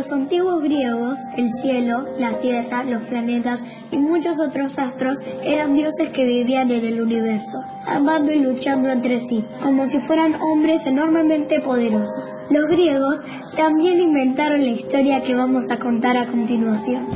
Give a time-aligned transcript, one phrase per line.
[0.00, 6.08] los antiguos griegos, el cielo, la tierra, los planetas y muchos otros astros eran dioses
[6.14, 11.60] que vivían en el universo, amando y luchando entre sí, como si fueran hombres enormemente
[11.60, 12.40] poderosos.
[12.48, 13.20] Los griegos
[13.58, 17.06] también inventaron la historia que vamos a contar a continuación.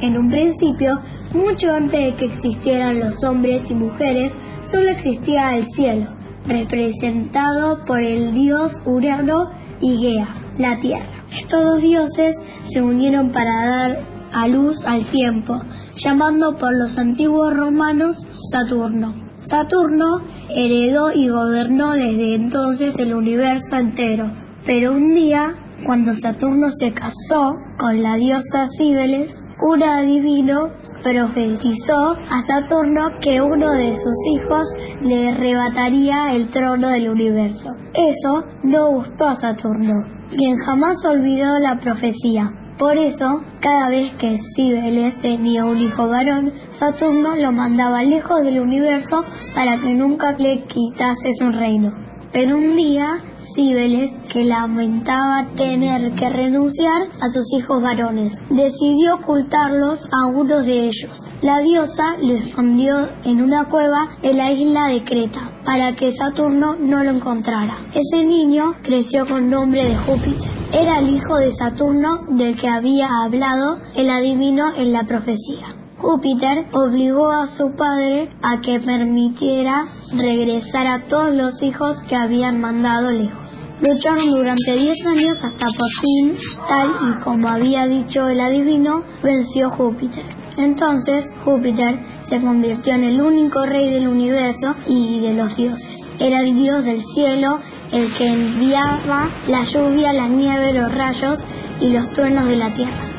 [0.00, 1.00] En un principio,
[1.32, 6.10] mucho antes de que existieran los hombres y mujeres, solo existía el cielo,
[6.44, 11.24] representado por el dios Urano y Gea, la tierra.
[11.30, 13.98] Estos dos dioses se unieron para dar
[14.32, 15.60] a luz al tiempo,
[15.96, 19.14] llamando por los antiguos romanos Saturno.
[19.38, 24.32] Saturno heredó y gobernó desde entonces el universo entero,
[24.64, 30.70] pero un día, cuando Saturno se casó con la diosa Cíbeles, un adivino
[31.02, 37.70] profetizó a Saturno que uno de sus hijos le arrebataría el trono del universo.
[37.94, 42.50] Eso no gustó a Saturno, quien jamás olvidó la profecía.
[42.78, 48.60] Por eso, cada vez que Cibeles tenía un hijo varón, Saturno lo mandaba lejos del
[48.60, 49.24] universo
[49.54, 51.92] para que nunca le quitase su reino.
[52.32, 53.22] Pero un día
[53.54, 60.86] Cibeles, que lamentaba tener que renunciar a sus hijos varones, decidió ocultarlos a uno de
[60.86, 61.30] ellos.
[61.42, 66.76] La diosa lo escondió en una cueva en la isla de Creta para que Saturno
[66.76, 67.78] no lo encontrara.
[67.94, 70.56] Ese niño creció con nombre de Júpiter.
[70.72, 75.85] Era el hijo de Saturno del que había hablado el adivino en la profecía.
[75.98, 82.60] Júpiter obligó a su padre a que permitiera regresar a todos los hijos que habían
[82.60, 83.66] mandado lejos.
[83.80, 86.34] Lucharon durante 10 años hasta por fin,
[86.68, 90.24] tal y como había dicho el adivino, venció Júpiter.
[90.58, 95.88] Entonces Júpiter se convirtió en el único rey del universo y de los dioses.
[96.18, 97.60] Era el dios del cielo,
[97.92, 101.38] el que enviaba la lluvia, la nieve, los rayos
[101.80, 103.15] y los truenos de la tierra.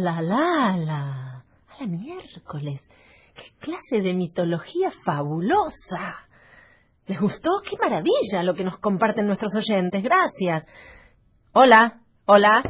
[0.00, 1.44] La, la, la!
[1.68, 2.88] ¡A la miércoles!
[3.34, 6.28] ¡Qué clase de mitología fabulosa!
[7.06, 7.50] ¿Les gustó?
[7.68, 10.02] ¡Qué maravilla lo que nos comparten nuestros oyentes!
[10.02, 10.66] Gracias.
[11.52, 12.62] Hola, hola.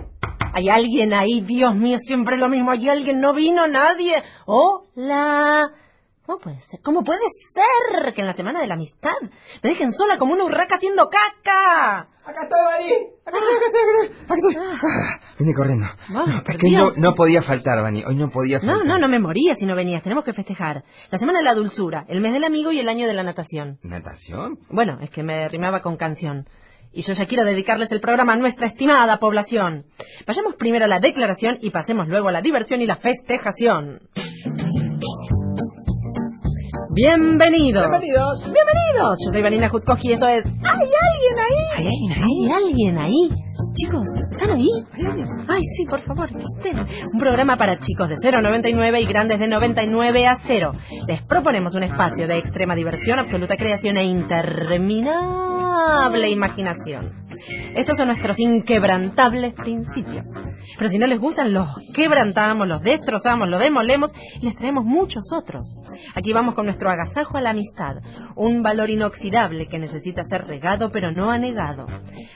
[0.52, 1.40] ¿Hay alguien ahí?
[1.40, 2.70] Dios mío, siempre lo mismo.
[2.70, 3.20] ¿Hay alguien?
[3.20, 4.22] ¿No vino nadie?
[4.46, 5.72] Hola.
[6.26, 6.80] ¿Cómo puede ser?
[6.82, 7.20] ¿Cómo puede
[7.52, 9.12] ser que en la semana de la amistad
[9.62, 12.08] me dejen sola como una urraca haciendo caca?
[12.24, 13.06] Acá estoy, Bani.
[13.26, 14.54] Acá estoy, acá estoy, acá estoy.
[14.58, 15.84] Ah, vine corriendo.
[15.86, 18.04] Ah, No, por es que no, no podía faltar, Bani.
[18.06, 18.78] Hoy no podía faltar.
[18.78, 20.02] No, no, no me moría si no venías.
[20.02, 20.84] Tenemos que festejar.
[21.10, 23.78] La semana de la dulzura, el mes del amigo y el año de la natación.
[23.82, 24.58] ¿Natación?
[24.70, 26.48] Bueno, es que me rimaba con canción.
[26.90, 29.84] Y yo ya quiero dedicarles el programa a nuestra estimada población.
[30.26, 34.00] Vayamos primero a la declaración y pasemos luego a la diversión y la festejación.
[36.94, 37.90] Bienvenidos.
[37.90, 38.44] Bienvenidos.
[38.44, 39.18] Bienvenidos.
[39.24, 40.44] Yo soy Vanina Jutzkoski y esto es...
[40.46, 41.56] ¿Hay alguien ahí?
[41.76, 42.22] ¿Hay alguien ahí?
[42.22, 43.28] ¿Hay alguien ahí?
[43.74, 44.68] Chicos, ¿están ahí?
[44.92, 45.26] ¿Hay alguien?
[45.48, 46.78] Ay, sí, por favor, que estén.
[46.78, 50.70] Un programa para chicos de 0 a 99 y grandes de 99 a 0.
[51.08, 57.12] Les proponemos un espacio de extrema diversión, absoluta creación e interminable imaginación.
[57.74, 60.24] Estos son nuestros inquebrantables principios.
[60.78, 65.24] Pero si no les gustan, los quebrantamos, los destrozamos, los demolemos y les traemos muchos
[65.36, 65.80] otros.
[66.14, 67.96] Aquí vamos con nuestro agasajo a la amistad,
[68.36, 71.86] un valor inoxidable que necesita ser regado pero no anegado.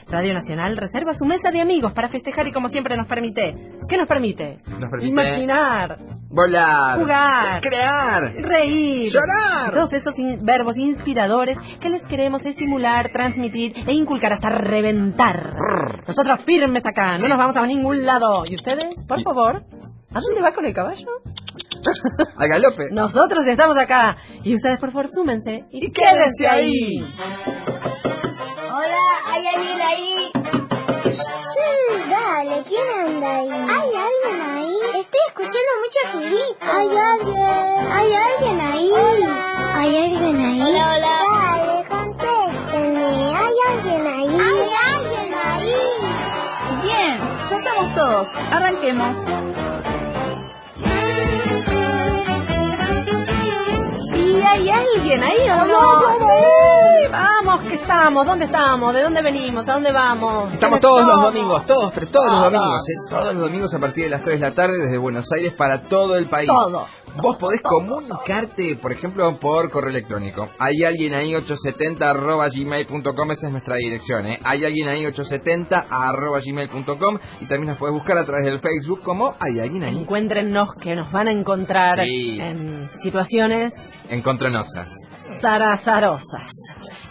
[0.07, 3.53] Radio Nacional reserva su mesa de amigos para festejar y como siempre nos permite.
[3.87, 4.57] ¿Qué nos permite?
[4.67, 5.97] Nos permite- Imaginar,
[6.29, 6.97] Volar.
[6.99, 7.61] Jugar.
[7.61, 8.33] Crear.
[8.35, 9.09] reír.
[9.11, 9.73] Llorar.
[9.73, 15.28] Todos esos in- verbos inspiradores que les queremos estimular, transmitir e inculcar hasta reventar.
[16.07, 18.43] Nosotros firmes acá, no nos vamos a ningún lado.
[18.47, 19.05] ¿Y ustedes?
[19.07, 19.63] Por favor.
[20.11, 21.07] ¿A dónde va con el caballo?
[22.37, 22.91] Al galope.
[22.91, 24.17] Nosotros estamos acá.
[24.43, 26.99] Y ustedes, por favor, súmense y, Y quédense ahí.
[28.71, 28.97] Hola,
[29.27, 30.31] ¿hay alguien ahí?
[31.11, 33.49] Sí, dale, ¿quién anda ahí?
[33.49, 34.75] ¿Hay alguien ahí?
[34.99, 36.65] Estoy escuchando mucho grito.
[36.71, 37.91] ¿Hay alguien?
[37.91, 38.91] ¿Hay alguien ahí?
[38.91, 39.33] Hola.
[39.79, 40.61] ¿Hay alguien ahí?
[40.61, 41.15] Hola, hola.
[41.55, 43.35] Dale, contéstenme.
[43.35, 44.37] ¿Hay alguien ahí?
[47.59, 48.27] Estamos todos.
[48.51, 49.17] Arranquemos.
[54.21, 55.73] ¿Y hay alguien ahí o no?
[55.73, 60.53] Vamos, Sí, vamos, Cuéntenos qué estamos, dónde estamos, de dónde venimos, a dónde vamos.
[60.53, 61.33] Estamos ¿Quiénes todos los somos?
[61.33, 62.41] domingos, todos, pero todos, Todos.
[62.43, 62.93] los domingos, ¿eh?
[63.09, 65.81] todos los domingos a partir de las 3 de la tarde desde Buenos Aires para
[65.83, 66.49] todo el país.
[66.49, 66.85] Todo.
[67.21, 70.47] Vos podés comunicarte, por ejemplo, por correo electrónico.
[70.59, 74.39] Hay alguien ahí 870 arroba gmail.com, esa es nuestra dirección, ¿eh?
[74.43, 79.01] Hay alguien ahí 870 arroba gmail.com y también nos podés buscar a través del Facebook
[79.01, 79.97] como Hay alguien ahí.
[79.97, 82.39] Encuéntrennos que nos van a encontrar Sí.
[82.39, 83.73] en situaciones
[84.09, 84.95] Encontronosas.
[85.41, 86.51] zarazarosas.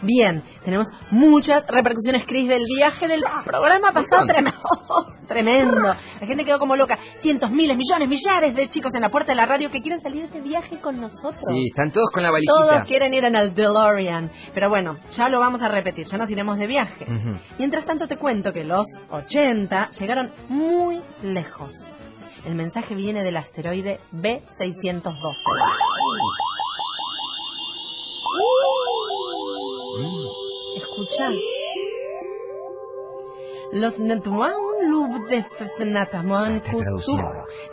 [0.02, 4.26] Bien, tenemos muchas repercusiones, Cris, del viaje del programa pasado.
[4.26, 4.60] Tremendo.
[5.28, 5.82] Tremendo.
[6.20, 6.98] La gente quedó como loca.
[7.16, 10.30] Cientos, miles, millones, millares de chicos en la puerta de la radio que quieren salir
[10.30, 11.42] de viaje con nosotros.
[11.46, 12.84] Sí, están todos con la Todos valijita.
[12.84, 14.30] quieren ir en el DeLorean.
[14.54, 17.06] Pero bueno, ya lo vamos a repetir, ya nos iremos de viaje.
[17.58, 21.72] Mientras tanto te cuento que los 80 llegaron muy lejos.
[22.46, 25.34] El mensaje viene del asteroide B612.
[33.70, 34.52] Los Netuan
[34.88, 37.20] Lubdefsnataman Kustuk,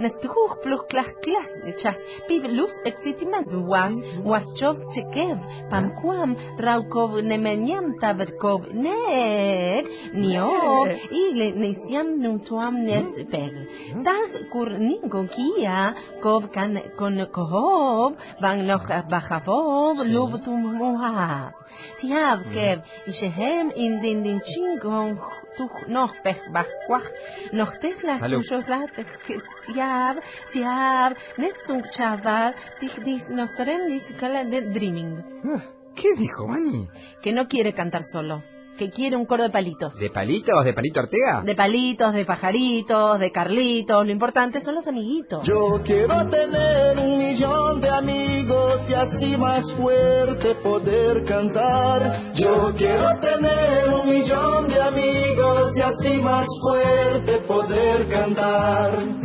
[0.03, 5.39] Nestuh Pluklah Klasnichas, Pib Luz Exitimat Was, Waschov Chekev,
[5.71, 13.67] Pamquam, Raukov Nemenyam taverkov Ned, Nio, Il Nisiam Nuntuam Nespel,
[14.03, 21.53] Dag Kurningo Kia, Kov Kan Konkohob, Van Loch Bajavov, Lubtum Muha,
[21.99, 25.44] Tiab Kev, Ishehem Indindin Chingong.
[25.55, 27.07] Chingong tuch noch pech bachquach
[27.53, 28.41] noch techlas Salud.
[28.41, 28.89] tushoslat
[29.65, 35.61] tiav siav netzung chaval dich dich nosorem disikala de dreaming Ah,
[35.95, 36.89] ¿Qué dijo, Mani?
[37.21, 38.43] que no quiere cantar solo
[38.77, 40.63] que quiere un coro de palitos ¿De palitos?
[40.65, 41.41] ¿De palito Ortega?
[41.43, 44.05] de palitos, de pajaritos, de carlitos.
[44.05, 45.43] Lo importante son los amiguitos.
[45.47, 52.33] Yo quiero tener un millón de amigos y así más fuerte poder cantar.
[52.33, 59.24] Yo quiero tener un millón de amigos y así más fuerte poder cantar.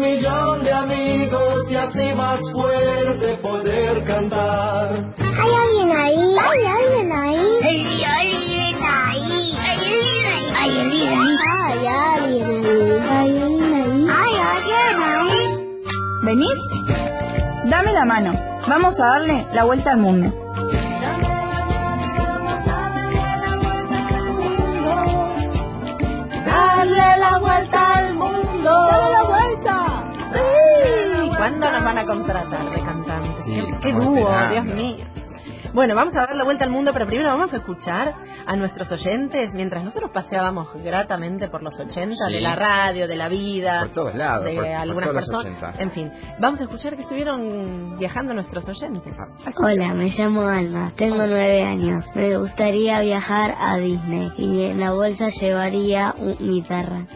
[0.00, 5.14] un millón de amigos y así más fuerte poder cantar.
[5.18, 6.36] ¿Hay alguien ahí?
[6.38, 7.36] ¿Hay alguien ahí?
[7.62, 9.56] ¿Hay alguien ahí?
[10.58, 11.36] ¿Hay alguien ahí?
[11.52, 12.66] ¿Hay alguien ahí?
[13.10, 14.06] ¿Hay alguien ahí?
[14.08, 15.40] ¿Hay alguien ahí?
[16.24, 16.60] ¿Venís?
[17.66, 18.32] Dame la mano.
[18.68, 20.32] Vamos a darle la vuelta al mundo.
[26.46, 27.89] Darle la vuelta
[31.40, 33.40] ¿Cuándo nos van a contratar de cantantes?
[33.42, 34.52] Sí, qué, dúo, esperando.
[34.52, 35.04] Dios mío.
[35.72, 38.14] Bueno, vamos a dar la vuelta al mundo, pero primero vamos a escuchar
[38.44, 42.32] a nuestros oyentes mientras nosotros paseábamos gratamente por los 80 Sí.
[42.34, 45.58] de la radio, de la vida, Por todos lados, de por- por algunas todos personas.
[45.62, 45.82] 80.
[45.82, 49.16] En fin, vamos a escuchar que estuvieron viajando nuestros oyentes.
[49.56, 52.04] Hola, me llamo Alma, tengo nueve años.
[52.16, 57.06] Me gustaría viajar a Disney y en la bolsa llevaría un- mi perra.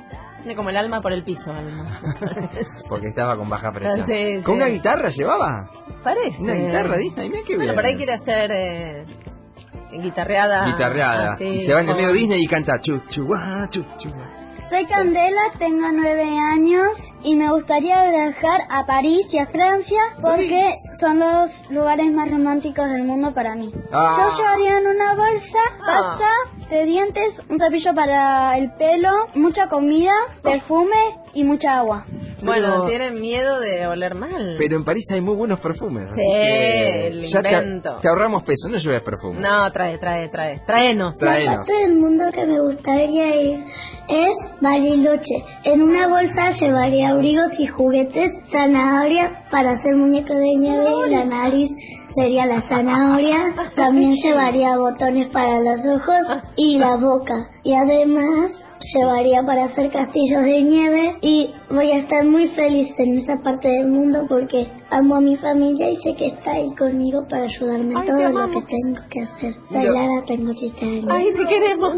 [0.45, 2.03] Tiene como el alma por el piso, Alma.
[2.91, 4.07] Porque estaba con baja presión.
[4.07, 4.61] Sí, ¿Con sí.
[4.61, 5.71] una guitarra llevaba?
[6.03, 6.43] Parece.
[6.43, 7.59] Una guitarra Disney, mira qué bien.
[7.61, 9.07] Bueno, por ahí quiere hacer eh,
[9.91, 10.67] guitarreada.
[10.67, 11.33] Guitarreada.
[11.33, 13.27] así, y se va en el medio Disney y canta chu chu.
[14.69, 16.91] Soy Candela, tengo nueve años
[17.23, 20.75] y me gustaría viajar a París y a Francia porque
[21.05, 23.71] son los lugares más románticos del mundo para mí.
[23.93, 24.17] Ah.
[24.31, 26.17] Yo llevaría en una bolsa Ah.
[26.19, 32.07] pasta de dientes, un cepillo para el pelo, mucha comida, perfume y mucha agua.
[32.43, 34.55] Bueno, Pero- tienen miedo de oler mal.
[34.59, 36.05] Pero en París hay muy buenos perfumes.
[36.15, 37.99] Sí, el ya te, invento.
[38.01, 39.41] te ahorramos peso, no lleves perfume.
[39.41, 40.61] No, trae, trae, trae.
[40.67, 41.17] Tráenos.
[41.19, 41.57] Tráenos.
[41.67, 43.65] parte del mundo que me gustaría ir
[44.09, 45.45] es Bariloche.
[45.65, 51.75] En una bolsa llevaría abrigos y juguetes, zanahorias para hacer muñecos de nieve, la nariz
[52.15, 57.51] sería la zanahoria, también llevaría botones para los ojos y la boca.
[57.65, 63.19] Y además llevaría para hacer castillos de nieve y voy a estar muy feliz en
[63.19, 67.27] esa parte del mundo porque amo a mi familia y sé que está ahí conmigo
[67.29, 69.55] para ayudarme en todo te lo que tengo que hacer.
[69.69, 71.11] Soy Lara, tengo 7 años.
[71.11, 71.95] Ay, te queremos.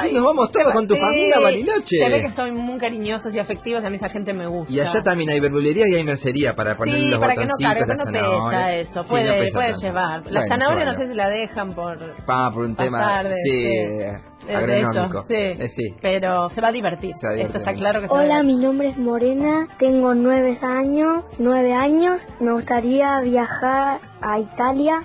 [0.00, 1.00] Ay, nos vamos todos con tu Sí.
[1.00, 1.96] familia, Bariloche.
[1.98, 4.72] Se ve que son muy cariñosos y afectivos, a mí esa gente me gusta.
[4.72, 7.54] Y allá también hay verdulería y hay mercería para poner Sí, los para que no
[7.62, 8.48] cargue, la no zanahoria.
[8.58, 10.24] pesa eso, Sí, puede, no pesa puede llevar.
[10.26, 10.98] La Bueno, zanahoria no bueno.
[10.98, 12.14] sé si la dejan por...
[12.24, 15.18] Pa, por un tema pasar de- sí, de- de agronómico.
[15.18, 15.34] eso, sí.
[15.36, 15.94] Eh, sí.
[16.02, 17.12] Pero se va a divertir.
[17.14, 17.44] Va a divertir.
[17.46, 21.24] Esto está claro que se va a Hola, mi nombre es Morena, tengo nueve años,
[21.38, 25.04] nueve años, me gustaría viajar a Italia.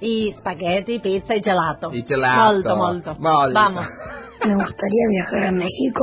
[0.00, 1.90] Y spaghetti, pizza y gelato.
[1.92, 2.52] Y gelato.
[2.52, 3.16] Molto, molto.
[3.18, 3.54] Molto.
[3.54, 3.86] Vamos.
[4.46, 6.02] Me gustaría viajar a México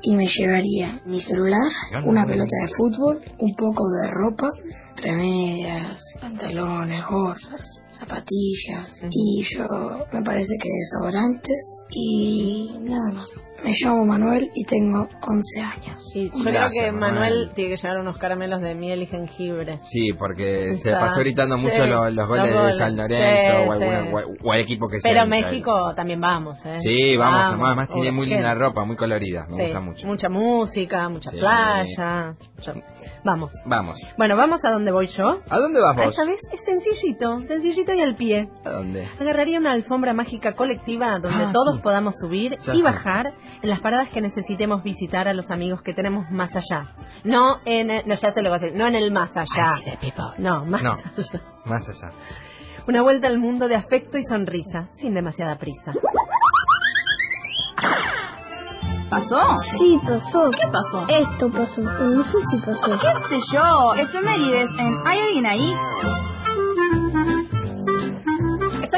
[0.00, 1.70] y me llevaría mi celular,
[2.06, 4.48] una pelota de fútbol, un poco de ropa,
[4.96, 9.66] remedias, pantalones, gorras, zapatillas y yo
[10.12, 13.50] me parece que desodorantes y nada más.
[13.64, 16.12] Me llamo Manuel y tengo 11 años.
[16.14, 17.14] Y yo Gracias, creo que Manuel.
[17.14, 19.78] Manuel tiene que llevar unos caramelos de miel y jengibre.
[19.82, 23.52] Sí, porque se pasó gritando sí, mucho los, los goles los de San Lorenzo sí,
[23.68, 24.08] o, alguna- sí.
[24.42, 25.12] o- o al equipo que sea.
[25.12, 25.26] Pero.
[25.26, 26.76] México también vamos, ¿eh?
[26.76, 30.06] Sí, vamos, además tiene muy linda ropa, muy colorida, me Sí, gusta mucho.
[30.06, 31.38] Mucha música, mucha Sí.
[31.38, 32.36] playa.
[32.62, 32.72] Yo-
[33.24, 33.52] Vamos.
[33.64, 34.00] Vamos.
[34.18, 35.40] Bueno, vamos a donde voy yo.
[35.48, 36.16] ¿A dónde vas Ah, vos?
[36.16, 38.48] ya ves, es sencillito, sencillito y al pie.
[38.64, 39.08] ¿A dónde?
[39.18, 41.82] Agarraría una alfombra mágica colectiva donde Ah, todos sí.
[41.82, 42.90] podamos subir Ya y está.
[42.90, 46.94] bajar en las paradas que necesitemos visitar a los amigos que tenemos más allá.
[47.24, 49.66] No en el, no, ya se lo voy a decir, no en el más allá.
[50.38, 50.92] No, más No.
[50.92, 51.42] allá.
[51.64, 52.12] Más allá.
[52.86, 55.92] Una vuelta al mundo de afecto y sonrisa, sin demasiada prisa.
[59.10, 59.56] ¿Pasó?
[59.62, 60.50] Sí, pasó.
[60.50, 61.06] ¿Qué pasó?
[61.08, 62.98] Esto pasó, no sé si pasó.
[62.98, 63.94] ¿Qué sé yo?
[63.94, 65.72] Efemérides en ¿Hay alguien ahí?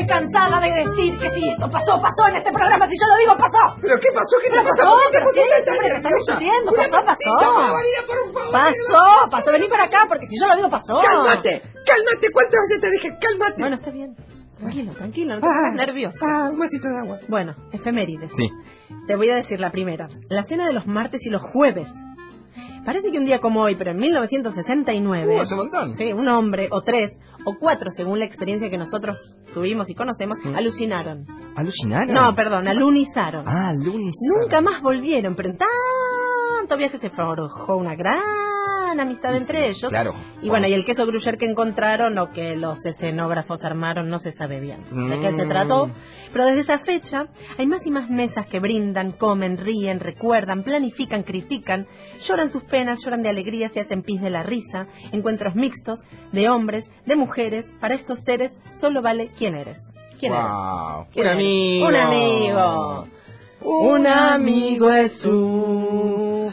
[0.06, 3.16] Estoy cansada de decir que si esto pasó, pasó en este programa, si yo lo
[3.18, 3.58] digo, pasó.
[3.82, 4.36] ¿Pero qué pasó?
[4.40, 4.86] ¿Qué te pasó?
[4.86, 4.94] pasó?
[5.02, 6.00] ¿Por qué tan siempre te
[6.76, 7.54] Pasó, pasó.
[7.75, 8.52] Marina, por favor.
[8.52, 10.94] Pasó, pasó, vení para acá, porque si yo lo digo, pasó.
[11.02, 12.26] Cálmate, cálmate.
[12.32, 13.58] ¿Cuántas veces te dije cálmate?
[13.58, 14.14] Bueno, está bien.
[14.58, 16.25] Tranquilo, tranquilo, no te pongas nervioso.
[16.25, 17.18] Ah, un vasito de agua.
[17.28, 18.32] Bueno, efemérides.
[18.32, 18.48] Sí.
[19.08, 20.08] Te voy a decir la primera.
[20.28, 21.92] La cena de los martes y los jueves.
[22.86, 25.36] Parece que un día como hoy, pero en 1969...
[25.36, 25.90] Uh, hace un montón.
[25.92, 30.38] Sí, un hombre, o tres, o cuatro, según la experiencia que nosotros tuvimos y conocemos,
[30.42, 30.54] Mm.
[30.54, 31.26] alucinaron.
[31.56, 32.14] ¿Alucinaron?
[32.14, 33.42] No, perdón, alunizaron.
[33.46, 34.16] Ah, lunes.
[34.40, 38.18] Nunca más volvieron, pero en tanto viaje se forjó una gran
[38.90, 39.90] amistad Y entre sí, ellos.
[39.90, 40.14] claro.
[40.42, 44.30] Y bueno, y el queso gruyere que encontraron o que los escenógrafos armaron no se
[44.30, 45.48] sabe bien de qué se Mm.
[45.48, 45.90] trató.
[46.32, 47.26] Pero desde esa fecha
[47.58, 51.86] hay más y más mesas que brindan, comen, ríen, recuerdan, planifican, critican,
[52.20, 56.48] lloran sus penas, lloran de alegría, se hacen pis de la risa, encuentros mixtos de
[56.48, 57.74] hombres, de mujeres.
[57.80, 59.94] Para estos seres solo vale quién eres.
[60.18, 60.40] ¿Quién Wow.
[60.40, 60.48] eres?
[60.48, 61.36] Un ¿Quién eres?
[61.36, 61.86] amigo.
[61.88, 63.08] Un amigo.
[63.60, 66.52] Un amigo es una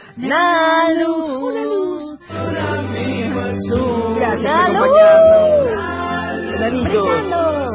[0.90, 1.42] luz.
[1.42, 2.14] Una luz.
[2.30, 5.70] Un amigo es una luz.
[6.58, 7.70] Brillando,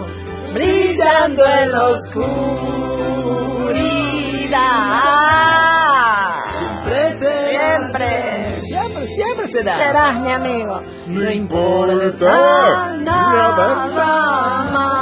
[0.54, 2.80] brillando en la oscuridad.
[7.50, 8.62] Siempre.
[8.62, 9.74] Siempre, siempre será.
[9.76, 10.80] Serás mi amigo.
[11.08, 14.99] No importa importa nada nada más.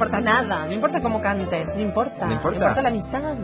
[0.00, 0.66] No importa nada.
[0.66, 1.68] No importa cómo cantes.
[1.76, 2.24] No importa.
[2.26, 2.80] No importa.
[2.80, 3.34] la amistad.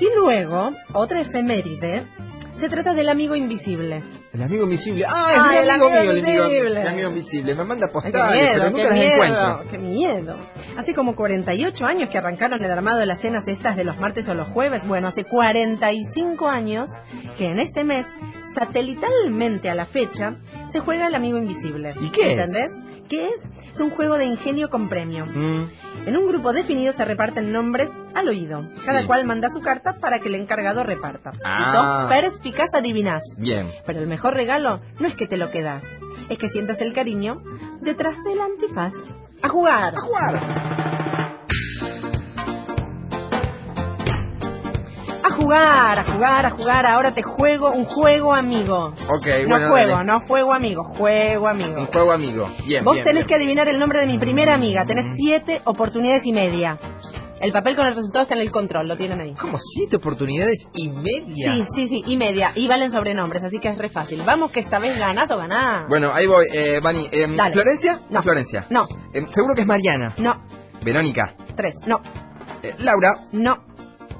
[0.00, 2.06] Y luego, otra efeméride.
[2.54, 4.02] Se trata del amigo invisible.
[4.32, 5.04] El amigo invisible.
[5.06, 6.80] Ah, es Ah, mi el amigo el amigo, invisible.
[6.80, 7.54] el amigo invisible.
[7.54, 9.70] Me manda postales, qué miedo, pero nunca qué las miedo, encuentro.
[9.70, 10.36] qué miedo.
[10.78, 14.26] Hace como 48 años que arrancaron el armado de las cenas estas de los martes
[14.30, 14.86] o los jueves.
[14.88, 16.88] Bueno, hace 45 años
[17.36, 18.06] que en este mes,
[18.54, 20.36] satelitalmente a la fecha,
[20.68, 21.92] se juega el amigo invisible.
[22.00, 22.78] ¿Y qué es?
[23.08, 23.48] ¿Qué es?
[23.70, 25.26] Es un juego de ingenio con premio.
[25.26, 25.68] Mm,
[26.06, 28.68] En un grupo definido se reparten nombres al oído.
[28.84, 29.06] Cada Sí.
[29.06, 31.32] cual manda su carta para que el encargado reparta.
[31.44, 31.56] Ah.
[31.58, 33.22] Si sos perspicaz, adivinás.
[33.40, 33.70] bien.
[33.86, 35.84] Pero el mejor regalo no es que te lo quedas,
[36.28, 37.42] es que sientas el cariño
[37.80, 38.92] detrás del antifaz.
[39.42, 39.94] ¡A jugar!
[39.96, 40.75] ¡A jugar!
[45.36, 46.86] Jugar, a jugar, a jugar.
[46.86, 48.92] Ahora te juego un juego amigo.
[49.08, 49.68] Ok, no bueno.
[49.70, 50.04] juego, dale.
[50.04, 51.80] no juego amigo, juego amigo.
[51.80, 52.48] Un juego amigo.
[52.66, 53.26] Bien, Vos bien, tenés bien.
[53.28, 54.84] que adivinar el nombre de mi primera amiga.
[54.84, 56.78] Tenés siete oportunidades y media.
[57.38, 59.34] El papel con el resultado está en el control, lo tienen ahí.
[59.34, 61.52] Como siete oportunidades y media.
[61.52, 62.52] Sí, sí, sí, y media.
[62.54, 64.22] Y valen sobrenombres, así que es re fácil.
[64.24, 65.86] Vamos que esta vez ganás o ganás.
[65.86, 66.46] Bueno, ahí voy.
[66.50, 67.52] Eh, Vani, Dale.
[67.52, 68.00] ¿Florencia?
[68.08, 68.22] No.
[68.22, 68.66] Florencia.
[68.70, 70.14] No, Em, seguro que es Mariana.
[70.16, 70.32] no,
[70.82, 71.34] Verónica.
[71.54, 72.00] tres, no,
[72.62, 73.16] Eh, Laura.
[73.32, 73.56] no,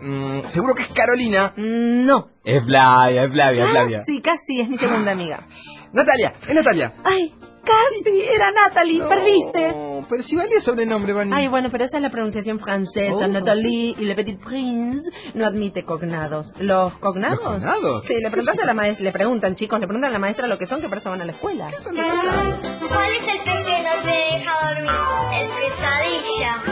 [0.00, 1.52] Mm, seguro que es Carolina.
[1.56, 2.28] no.
[2.44, 3.98] Es Flavia, es Flavia, es Flavia.
[4.00, 5.46] Casi, casi es mi segunda amiga.
[5.92, 6.94] Natalia, es Natalia.
[7.04, 7.34] Ay,
[7.64, 9.72] casi era Natalie, perdiste.
[9.74, 11.32] Oh, pero si valía sobrenombre, Vani.
[11.34, 13.12] Ay, bueno, pero esa es la pronunciación francesa.
[13.16, 16.54] Oh, Nathalie y Le Petit Prince no admite cognados.
[16.58, 17.38] ¿Los cognados?
[17.42, 18.04] ¿Los cognados?
[18.04, 20.56] Sí, le preguntas a la maestra, le preguntan, chicos, le preguntan a la maestra lo
[20.58, 21.66] que son, que por eso van a la escuela.
[21.68, 22.72] ¿Qué son los cognados?
[22.88, 25.40] ¿Cuál es el pez que no te deja dormir?
[25.40, 26.62] El pesadilla.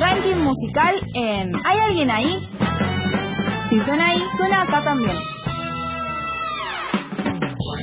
[0.00, 2.40] Ranking musical en ¿Hay alguien ahí?
[3.68, 5.12] Si suena ahí, suena acá también.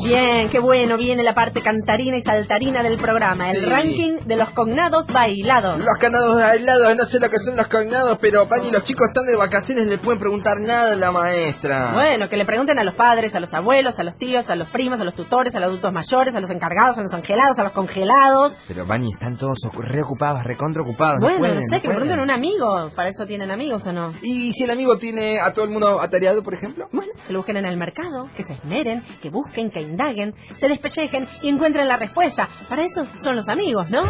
[0.03, 3.65] Bien, qué bueno, viene la parte cantarina y saltarina del programa, el Sí.
[3.65, 5.79] ranking de los cognados bailados.
[5.79, 9.25] Los cognados aislados, no sé lo que son los cognados, pero Pani, los chicos están
[9.25, 11.91] de vacaciones, le pueden preguntar nada a la maestra.
[11.93, 14.69] Bueno, que le pregunten a los padres, a los abuelos, a los tíos, a los
[14.69, 17.63] primos, a los tutores, a los adultos mayores, a los encargados, a los angelados, a
[17.63, 18.59] los congelados.
[18.67, 21.17] Pero Bani, están todos ocu- reocupados, recontra ocupados.
[21.19, 21.99] Bueno, no, pueden, no sé, que le pueden.
[22.09, 22.91] pregunten a un amigo.
[22.95, 24.13] Para eso tienen amigos o no.
[24.21, 26.87] ¿Y si el amigo tiene a todo el mundo atareado, por ejemplo?
[26.91, 30.67] Bueno, que lo busquen en el mercado, que se esmeren, que busquen, que indaguen, se
[30.67, 32.47] despellejen y encuentren la respuesta.
[32.67, 34.03] Para eso son los amigos, ¿no?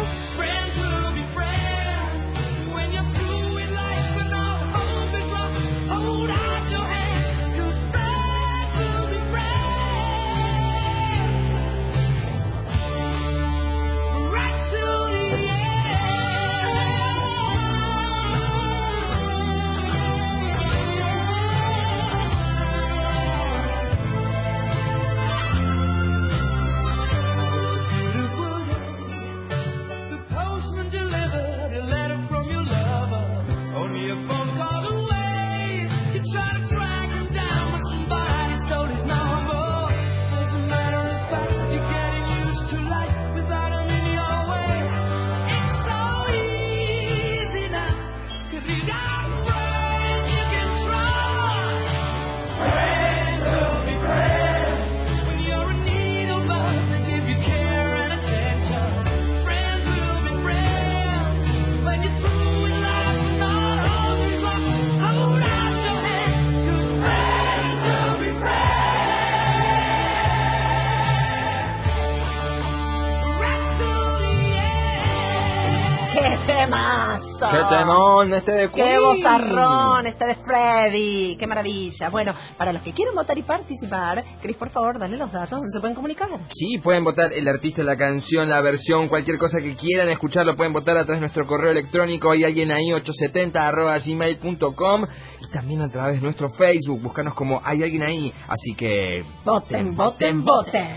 [76.46, 77.46] Temazo!
[77.50, 79.00] ¡Qué temón este de ¡Qué Queen!
[79.00, 81.36] vozarrón este de Freddy!
[81.36, 82.08] ¡Qué maravilla!
[82.10, 85.68] Bueno, para los que quieren votar y participar, Cris, por favor, dale los datos donde
[85.68, 86.28] se pueden comunicar.
[86.48, 90.72] Sí, pueden votar el artista, la canción, la versión, cualquier cosa que quieran escucharlo, pueden
[90.72, 95.04] votar a través de nuestro correo electrónico, hay alguien ahí, 870 arroba gmail.com
[95.40, 99.24] y también a través de nuestro Facebook, buscanos como hay alguien ahí, así que...
[99.44, 100.88] Voten, voten, voten.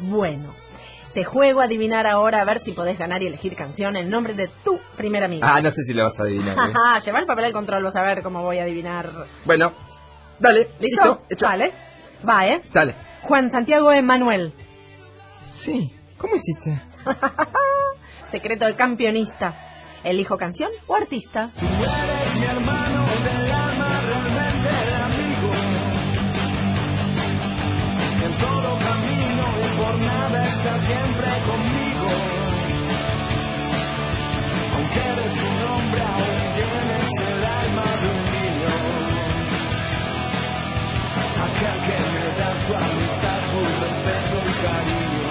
[0.00, 0.52] Bueno,
[1.14, 4.34] te juego a adivinar ahora a ver si podés ganar y elegir canción el nombre
[4.34, 5.42] de tu primer amigo.
[5.46, 6.56] Ah, no sé si lo vas a adivinar.
[6.56, 6.72] ¿eh?
[6.74, 9.10] Ajá, lleva el papel al control, vas a ver cómo voy a adivinar.
[9.44, 9.72] bueno,
[10.38, 11.04] dale, ¿Listo?
[11.04, 11.46] listo, hecho.
[11.46, 11.72] Vale.
[12.28, 12.62] Va, ¿eh?
[12.72, 12.94] Dale.
[13.22, 14.52] Juan Santiago Emanuel.
[15.42, 16.82] Sí, ¿cómo hiciste?
[18.26, 19.54] Secreto de campeonista.
[20.04, 21.50] ¿Elijo canción o artista?
[21.58, 23.01] Tú eres mi hermano
[31.44, 32.06] conmigo.
[34.74, 38.72] Aunque eres un hombre, aún tienes el alma de un niño.
[41.44, 45.22] Aquel que me da su amistad, su respeto y cariño.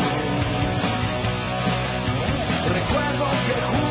[2.68, 3.91] Recuerdo que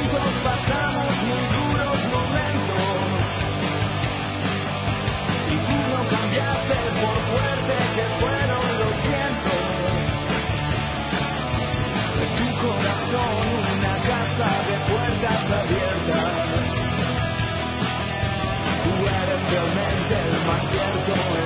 [19.50, 21.39] Tú eres realmente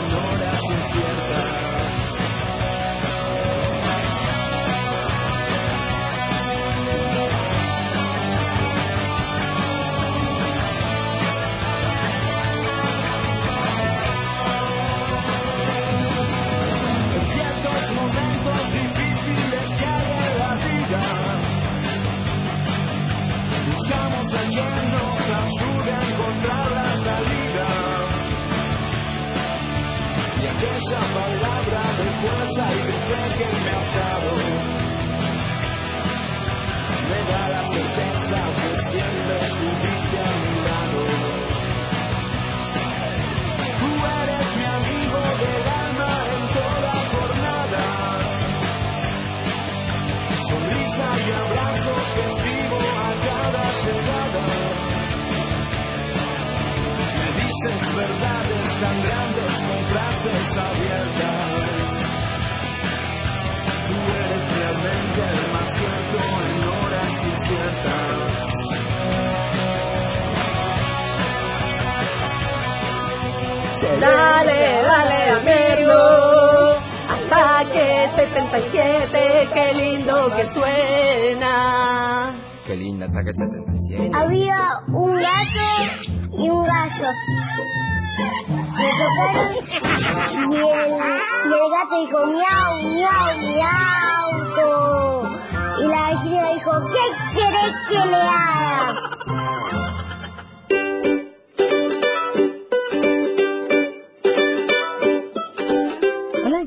[83.14, 83.63] Qué linda ataque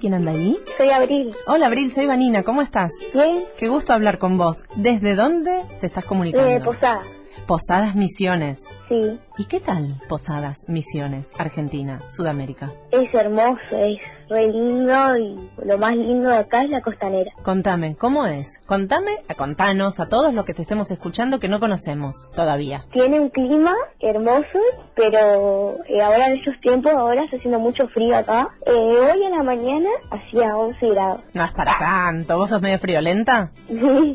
[0.07, 0.57] ¿quién anda ahí?
[0.77, 1.35] Soy Abril.
[1.47, 2.91] Hola, Abril, soy Vanina, ¿cómo estás?
[3.13, 3.43] Bien.
[3.57, 4.63] Qué gusto hablar con vos.
[4.77, 6.47] ¿Desde dónde te estás comunicando?
[6.49, 7.01] Eh, Posada.
[7.45, 8.69] Posadas Misiones.
[8.87, 9.19] Sí.
[9.37, 12.71] ¿Y qué tal Posadas Misiones, Argentina, Sudamérica?
[12.91, 17.31] Es hermoso, es re lindo y lo más lindo de acá es la costanera.
[17.43, 18.59] Contame, ¿cómo es?
[18.65, 22.85] Contame, a contanos a todos los que te estemos escuchando que no conocemos todavía.
[22.91, 24.59] Tiene un clima hermoso,
[24.95, 28.49] pero eh, ahora en estos tiempos, ahora está haciendo mucho frío acá.
[28.65, 31.21] Eh, hoy en la mañana hacía 11 grados.
[31.33, 33.51] No es para tanto, ¿vos sos medio friolenta?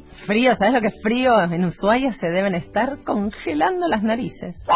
[0.07, 1.40] Frío, ¿sabes lo que es frío?
[1.40, 4.66] En Ushuaia se deben estar congelando las narices.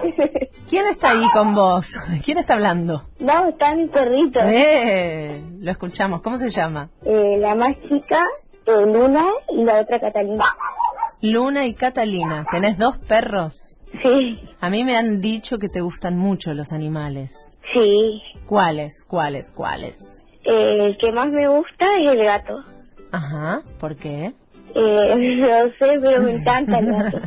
[0.68, 1.98] ¿Quién está ahí con vos?
[2.24, 3.04] ¿Quién está hablando?
[3.18, 4.40] no, está mi perrito.
[4.50, 6.22] Eh, lo escuchamos.
[6.22, 6.88] ¿Cómo se llama?
[7.04, 8.24] Eh, la más chica,
[8.66, 10.44] eh, Luna, y la otra Catalina.
[11.20, 12.46] Luna y Catalina.
[12.50, 13.74] ¿Tenés dos perros?
[14.02, 17.50] Sí, A mí me han dicho que te gustan mucho los animales.
[17.72, 18.22] sí.
[18.46, 19.04] ¿Cuáles?
[19.04, 19.50] ¿Cuáles?
[19.50, 20.24] ¿Cuáles?
[20.44, 22.62] Eh, el que más me gusta es el gato.
[23.12, 24.32] Ajá, ¿por qué?
[24.74, 27.20] Eh, no sé, pero me encanta el gato.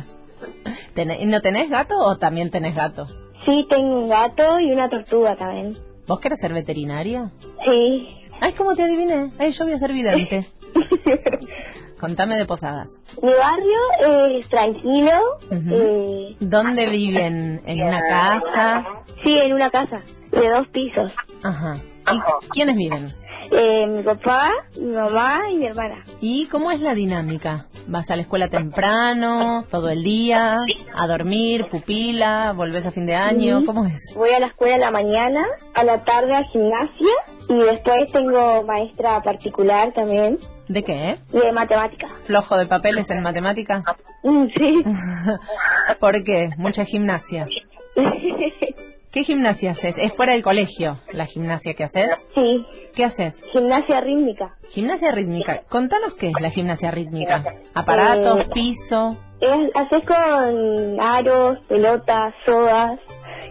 [0.94, 3.06] ¿Tené- ¿No tenés gato o también tenés gato?
[3.44, 5.76] Sí, tengo un gato y una tortuga también.
[6.12, 7.32] ¿Vos querés ser veterinaria?
[7.64, 8.18] Sí.
[8.38, 9.30] Ay, ¿cómo te adiviné?
[9.38, 10.46] Ay, yo voy a ser vidente.
[11.98, 13.00] Contame de Posadas.
[13.22, 15.38] Mi barrio es tranquilo.
[15.50, 17.62] Eh, ¿Dónde viven?
[17.64, 18.84] ¿En una casa?
[19.24, 21.14] sí, en una casa de dos pisos.
[21.42, 21.76] Ajá.
[22.12, 22.20] ¿Y
[22.50, 23.06] quiénes viven?
[23.54, 26.02] Eh, mi papá, mi mamá y mi hermana.
[26.22, 27.66] ¿Y cómo es la dinámica?
[27.86, 30.56] ¿Vas a la escuela temprano, todo el día,
[30.94, 33.60] a dormir, pupila, volvés a fin de año?
[33.60, 33.66] Sí.
[33.66, 34.14] ¿Cómo es?
[34.16, 37.12] Voy a la escuela a la mañana, a la tarde a gimnasia
[37.48, 40.38] y después tengo maestra particular también
[40.68, 41.18] ¿De qué?
[41.32, 42.06] de matemática.
[42.22, 43.82] ¿Flojo de papeles en matemática?
[44.22, 44.82] Mm, Sí.
[46.00, 46.50] ¿Por qué?
[46.56, 47.46] Mucha gimnasia.
[49.12, 49.98] ¿Qué gimnasia haces?
[49.98, 52.08] ¿Es fuera del colegio la gimnasia que haces?
[52.34, 53.44] sí, ¿Qué haces?
[53.52, 54.56] gimnasia rítmica.
[54.70, 55.60] Gimnasia rítmica.
[55.68, 57.42] Contanos qué es la gimnasia rítmica.
[57.74, 59.16] Aparatos, Eh, piso.
[59.40, 62.98] Es, haces con aros, pelotas, sodas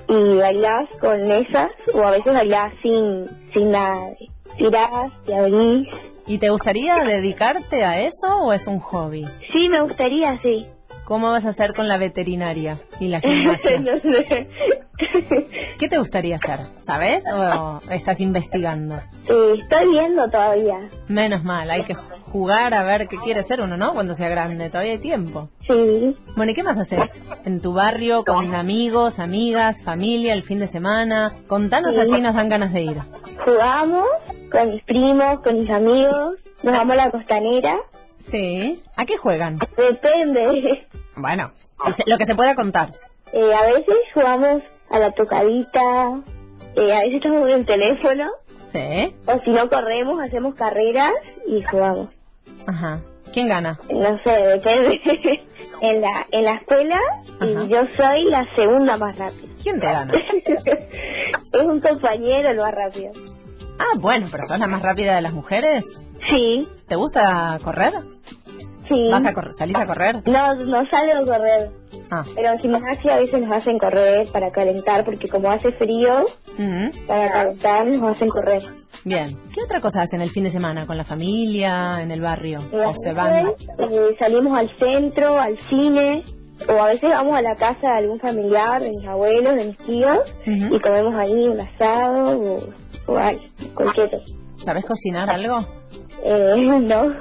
[0.08, 4.08] y bailás con esas o a veces bailás sin, sin nada.
[4.58, 5.88] Tirás, abrís.
[6.28, 9.26] ¿Y te gustaría dedicarte a eso o es un hobby?
[9.54, 10.68] Sí, me gustaría, sí.
[11.12, 13.82] ¿Cómo vas a hacer con la veterinaria y la gimnasia?
[13.82, 14.48] no sé.
[15.78, 16.60] ¿Qué te gustaría hacer?
[16.78, 17.26] ¿Sabes?
[17.30, 18.96] ¿O estás investigando?
[19.28, 20.90] Eh, estoy viendo todavía.
[21.10, 23.92] Menos mal, hay que jugar a ver qué quiere ser uno, ¿no?
[23.92, 25.50] Cuando sea grande, todavía hay tiempo.
[25.68, 26.16] Sí.
[26.38, 27.20] Bueno, ¿y qué más haces?
[27.44, 31.34] ¿En tu barrio, con amigos, amigas, familia, el fin de semana?
[31.48, 32.00] Contanos Sí.
[32.00, 33.02] así nos dan ganas de ir.
[33.44, 34.06] Jugamos
[34.50, 36.36] con mis primos, con mis amigos.
[36.64, 37.76] Nos vamos a la costanera.
[38.16, 38.80] Sí.
[38.98, 39.58] ¿A qué juegan?
[39.76, 40.88] Depende.
[41.16, 41.52] Bueno,
[42.06, 42.92] lo que se pueda contar.
[43.34, 46.22] Eh, a veces jugamos a la tocadita.
[46.76, 48.32] Eh, a veces estamos en el teléfono.
[48.58, 49.16] Sí.
[49.26, 51.14] O si no corremos, hacemos carreras
[51.48, 52.18] y jugamos.
[52.68, 53.02] Ajá.
[53.34, 53.80] ¿Quién gana?
[53.90, 55.02] No sé, depende.
[55.82, 57.00] en la en la escuela
[57.40, 57.64] Ajá.
[57.64, 59.48] y yo soy la segunda más rápida.
[59.62, 60.14] ¿Quién te gana?
[61.54, 63.12] es un compañero el más rápido.
[63.80, 66.02] Ah, bueno, pero sos la más rápida de las mujeres.
[66.30, 67.94] Sí, ¿Te gusta correr?
[68.92, 69.08] Sí.
[69.12, 69.54] ¿Vas a correr?
[69.54, 70.16] ¿Salís a correr?
[70.28, 71.72] No, no salgo a correr.
[72.12, 72.24] Ah.
[72.36, 76.26] Pero en gimnasia a veces nos hacen correr para calentar, porque como hace frío,
[76.58, 78.62] Mm, para calentar nos hacen correr.
[79.06, 79.36] Bien.
[79.54, 80.86] ¿Qué otra cosa hacen el fin de semana?
[80.86, 82.60] ¿Con la familia, en el barrio?
[82.72, 83.48] Y ¿O se van?
[83.48, 83.54] eh,
[84.20, 86.24] salimos al centro, al cine,
[86.70, 89.78] o a veces vamos a la casa de algún familiar, de mis abuelos, de mis
[89.78, 90.76] tíos, Ujú.
[90.76, 92.60] y comemos ahí un asado o,
[93.14, 93.42] o algo,
[93.74, 94.36] cualquier cosa.
[94.58, 95.58] ¿Sabes cocinar algo?
[96.24, 97.16] Eh, no.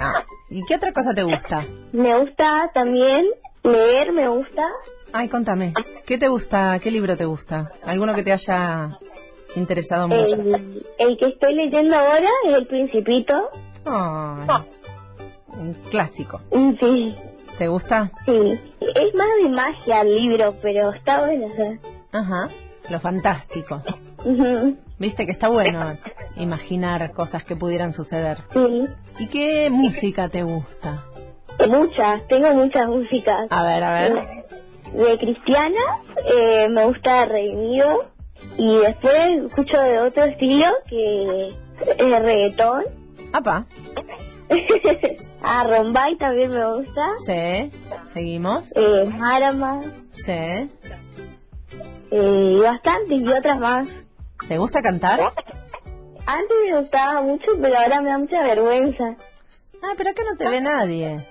[0.00, 0.24] Ah.
[0.48, 1.64] ¿Y qué otra cosa te gusta?
[1.92, 3.26] me gusta también
[3.62, 4.62] leer, me gusta.
[5.12, 5.74] Ay, contame.
[6.06, 6.78] ¿Qué te gusta?
[6.78, 7.72] ¿Qué libro te gusta?
[7.84, 8.98] ¿Alguno que te haya
[9.56, 10.34] interesado mucho?
[10.36, 13.50] El, el que estoy leyendo ahora es El Principito.
[13.84, 14.48] Ay,
[15.48, 16.40] un clásico.
[16.80, 17.14] Sí,
[17.58, 18.10] ¿Te gusta?
[18.24, 18.58] sí.
[18.80, 21.46] Es más de magia el libro, pero está bueno.
[22.12, 22.48] Ajá.
[22.88, 23.82] Lo fantástico.
[24.24, 24.76] Ujú.
[25.00, 25.96] Viste que está bueno
[26.36, 28.44] imaginar cosas que pudieran suceder.
[28.52, 28.84] Sí,
[29.18, 31.04] ¿Y qué música te gusta?
[31.68, 33.46] muchas, tengo muchas músicas.
[33.50, 34.12] A ver, a ver.
[34.92, 35.80] De cristiana
[36.26, 38.10] eh, me gusta Redimido
[38.58, 39.14] y después
[39.46, 42.84] escucho de otro estilo que es reggaetón
[43.32, 43.66] Apa,
[45.42, 47.02] ah, Rombay también me gusta.
[47.24, 47.70] sí.
[48.02, 48.72] Seguimos.
[48.76, 49.80] Eh, Marama.
[50.10, 50.32] Sí.
[50.32, 50.68] Eh,
[52.10, 53.88] y bastantes y otras más.
[54.48, 55.32] ¿Te gusta cantar?
[56.26, 59.16] Antes me gustaba mucho, pero ahora me da mucha vergüenza.
[59.82, 61.16] Ah, pero acá no te ve nadie.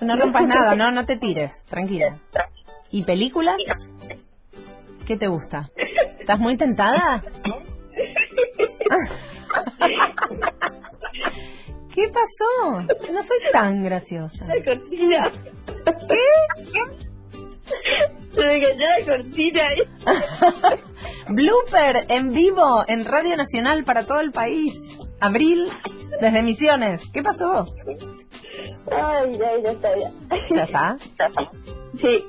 [0.00, 2.18] No rompas nada, no, no te tires, tranquila.
[2.90, 3.62] ¿Y películas?
[5.06, 5.70] ¿Qué te gusta?
[6.18, 7.22] ¿Estás muy tentada?
[11.94, 12.82] ¿Qué pasó?
[13.12, 14.44] No soy tan graciosa.
[14.46, 15.30] La cortina.
[16.08, 16.16] ¿Qué?
[18.32, 19.62] Se me cayó la cortina.
[21.28, 24.90] Blooper en vivo en Radio Nacional para todo el país.
[25.20, 25.70] Abril,
[26.20, 27.08] desde Misiones.
[27.10, 27.66] ¿Qué pasó?
[28.90, 30.10] Ay, ya, ya está, ya.
[30.50, 30.96] ¿Ya está?
[31.96, 32.24] Sí.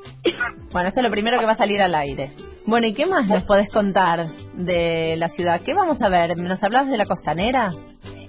[0.71, 2.33] Bueno, esto es lo primero que va a salir al aire.
[2.65, 5.61] Bueno, ¿y qué más nos podés contar de la ciudad?
[5.61, 6.37] ¿Qué vamos a ver?
[6.37, 7.69] ¿Nos hablabas de la costanera?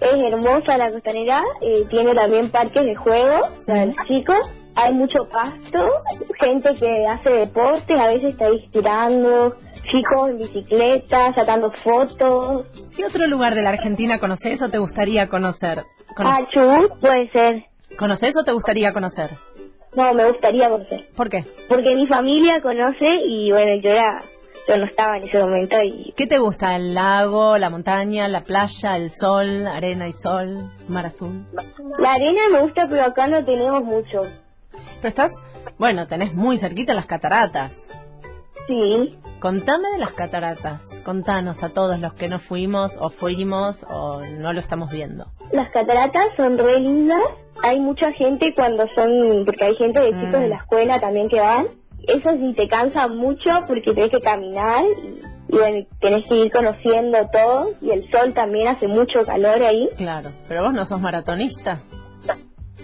[0.00, 5.20] Es hermosa la costanera, eh, tiene también parques de juego para los chicos, hay mucho
[5.28, 5.78] pasto,
[6.40, 9.56] gente que hace deportes, a veces está ahí tirando,
[9.90, 12.66] chicos en bicicleta, sacando fotos.
[12.96, 15.84] ¿Qué otro lugar de la Argentina conoces o te gustaría conocer?
[16.16, 17.64] Cono- Ah, Chubut puede ser.
[17.98, 19.30] ¿Conoces o te gustaría conocer?
[19.96, 21.08] No, me gustaría conocer.
[21.16, 21.44] ¿Por qué?
[21.68, 24.20] Porque mi familia conoce y bueno, yo era,
[24.68, 26.74] yo no estaba en ese momento y ¿Qué te gusta?
[26.74, 31.46] ¿El lago, la montaña, la playa, el sol, arena y sol, mar azul?
[31.98, 34.22] la arena me gusta, pero acá no tenemos mucho.
[34.96, 35.32] Pero estás,
[35.78, 37.86] bueno, tenés muy cerquita las cataratas.
[38.66, 39.16] Sí,
[39.48, 41.02] Contame de las cataratas.
[41.04, 45.26] Contanos a todos los que no fuimos o fuimos o no lo estamos viendo.
[45.52, 47.22] las cataratas son re lindas.
[47.62, 50.42] Hay mucha gente cuando son, porque hay gente de chicos Mm.
[50.44, 51.66] de la escuela también que van.
[52.08, 57.18] Eso sí te cansa mucho porque tenés que caminar y, y tenés que ir conociendo
[57.30, 57.72] todo.
[57.82, 59.88] Y el sol también hace mucho calor ahí.
[59.98, 61.82] Claro, pero vos no sos maratonista.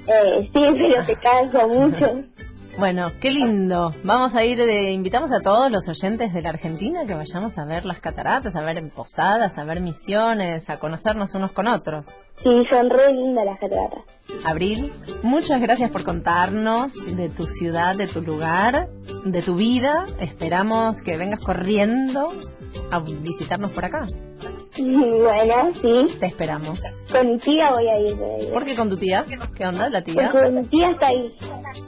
[0.06, 2.22] Eh, sí, pero te cansa mucho.
[2.78, 3.94] Bueno, qué lindo.
[4.04, 7.64] Vamos a ir, de, invitamos a todos los oyentes de la Argentina que vayamos a
[7.64, 12.06] ver las cataratas, a ver posadas, a ver misiones, a conocernos unos con otros.
[12.36, 14.04] Sí, son re lindas las cataratas.
[14.44, 18.88] Abril, muchas gracias por contarnos de tu ciudad, de tu lugar,
[19.24, 20.06] de tu vida.
[20.18, 22.32] Esperamos que vengas corriendo
[22.90, 24.06] a visitarnos por acá.
[24.82, 26.16] Bueno, sí.
[26.18, 26.80] Te esperamos.
[27.10, 28.16] Con mi tía voy a ir.
[28.42, 28.52] Ir.
[28.52, 29.24] ¿Por qué con tu tía?
[29.54, 30.30] ¿Qué onda, la tía?
[30.32, 31.34] Porque mi tía está ahí.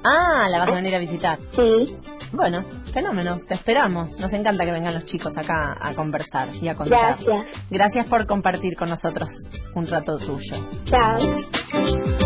[0.05, 1.38] Ah, la vas a venir a visitar.
[1.50, 1.96] Sí.
[2.33, 4.18] Bueno, fenómeno, te esperamos.
[4.18, 7.16] Nos encanta que vengan los chicos acá a conversar y a contar.
[7.22, 7.46] Gracias.
[7.70, 10.57] Gracias por compartir con nosotros un rato tuyo.
[10.85, 12.18] Chao.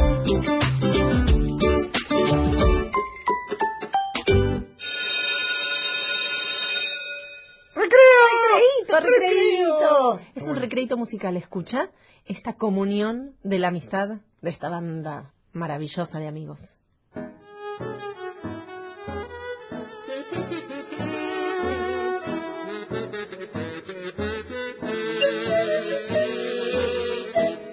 [10.35, 11.91] Es un recreito musical, escucha
[12.25, 14.09] esta comunión de la amistad
[14.41, 16.79] de esta banda maravillosa de amigos.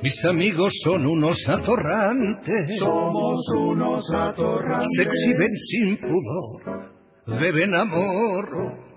[0.01, 2.77] Mis amigos son unos atorrantes.
[2.77, 4.89] Somos unos atorrantes.
[4.97, 7.39] Se exhiben sin pudor.
[7.39, 8.92] Beben amor.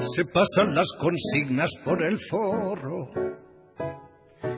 [0.00, 3.10] Se pasan las consignas por el forro.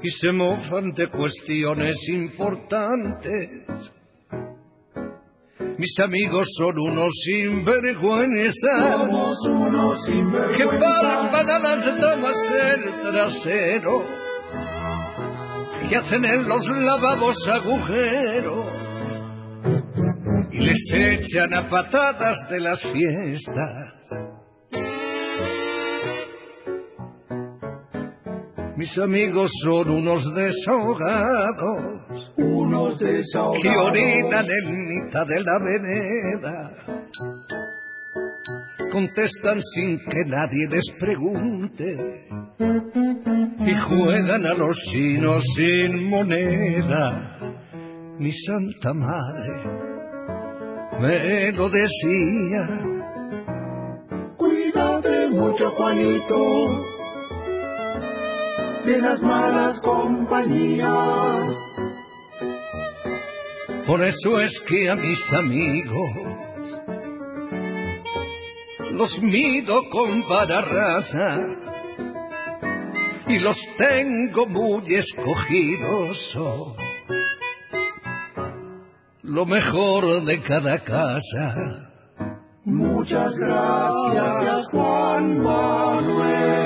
[0.02, 3.92] Y se mofan de cuestiones importantes.
[5.78, 11.02] Mis amigos son unos sinvergüenzas Somos unos que sinvergüenzas.
[11.02, 14.06] palpan a las damas el trasero,
[15.88, 18.66] que hacen en los lavabos agujeros
[20.50, 24.25] y les echan a patadas de las fiestas.
[28.76, 33.86] Mis amigos son unos desahogados Unos que desahogados.
[33.88, 36.72] orinan en mitad de la vereda.
[38.92, 41.96] Contestan sin que nadie les pregunte
[43.66, 47.38] y juegan a los chinos sin moneda.
[48.18, 49.64] Mi santa madre
[51.00, 52.66] me lo decía.
[54.36, 56.84] Cuídate mucho, Juanito,
[58.86, 61.56] de las malas compañías.
[63.84, 66.10] Por eso es que a mis amigos
[68.92, 71.38] los mido con vara rasa
[73.26, 76.38] y los tengo muy escogidos.
[79.22, 81.90] lo mejor de cada casa.
[82.64, 86.65] Muchas gracias, Juan Manuel.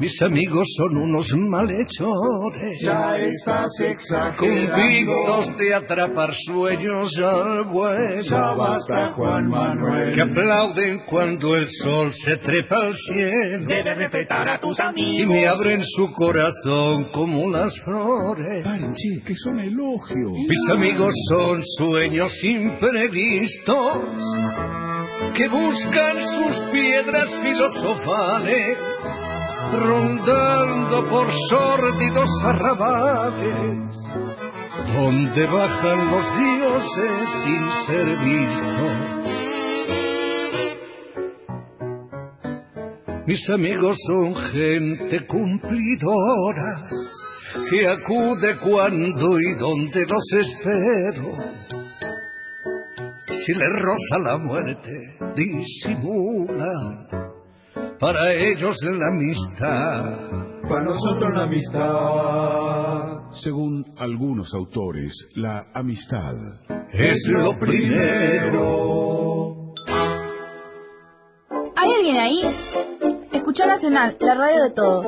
[0.00, 2.80] Mis amigos son unos malhechores.
[2.82, 4.72] Ya estás exagerando.
[4.72, 8.22] Convictos de atrapar sueños al vuelo.
[8.22, 10.14] Ya basta, Juan Manuel.
[10.14, 13.66] Que aplauden cuando el sol se trepa al cielo.
[13.66, 15.34] Debes respetar a tus Y amigos.
[15.34, 18.64] me abren su corazón como las flores.
[18.64, 20.32] Paren, che, que son elogios.
[20.48, 23.98] Mis amigos son sueños imprevistos
[25.34, 28.78] que buscan sus piedras filosofales,
[29.72, 33.78] rondando por sórdidos arrabales,
[34.94, 39.20] donde bajan los dioses sin ser vistos.
[43.26, 46.82] Mis amigos son gente cumplidora
[47.68, 51.60] que acude cuando y donde los espero.
[53.28, 54.90] Si le roza la muerte,
[55.36, 57.19] disimulan.
[58.00, 60.16] Para ellos la amistad.
[60.66, 63.30] Para nosotros la amistad.
[63.30, 66.32] Según algunos autores, la amistad
[66.92, 68.54] Es lo primero.
[71.76, 72.40] ¿Hay alguien ahí?
[73.32, 75.06] Escucha Nacional, la radio de todos.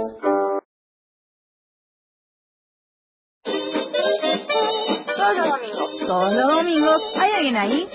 [5.16, 5.96] Todos los domingos.
[6.07, 7.02] Todos los domingos.
[7.18, 7.88] ¿Hay alguien ahí?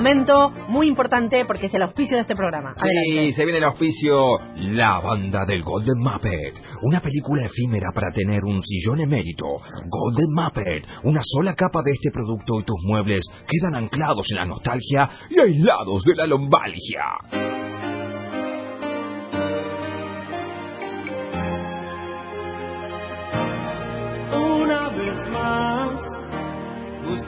[0.00, 2.72] Momento muy importante porque es el auspicio de este programa.
[2.74, 3.32] Sí, Adelante.
[3.34, 6.54] se viene el auspicio La banda del Golden Muppet.
[6.80, 9.44] Una película efímera para tener un sillón emérito.
[9.88, 10.86] Golden Muppet.
[11.04, 15.46] Una sola capa de este producto y tus muebles quedan anclados en la nostalgia y
[15.46, 17.59] aislados de la lombalgia.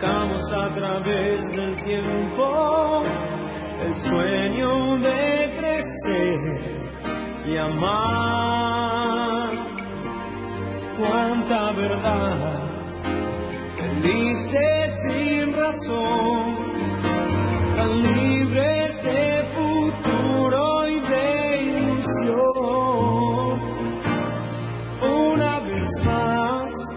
[0.03, 3.05] Buscamos a través del tiempo
[3.87, 6.91] el sueño de crecer
[7.47, 9.51] y amar.
[10.99, 12.65] Cuánta verdad,
[13.77, 16.57] felices sin razón,
[17.77, 22.43] tan libres de futuro y de ilusión.
[25.31, 26.93] Una vez más,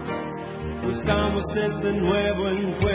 [0.82, 2.85] buscamos este nuevo encuentro,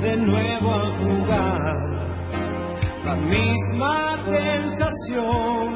[0.00, 1.60] de nuevo a jugar,
[3.04, 5.71] la misma sensación,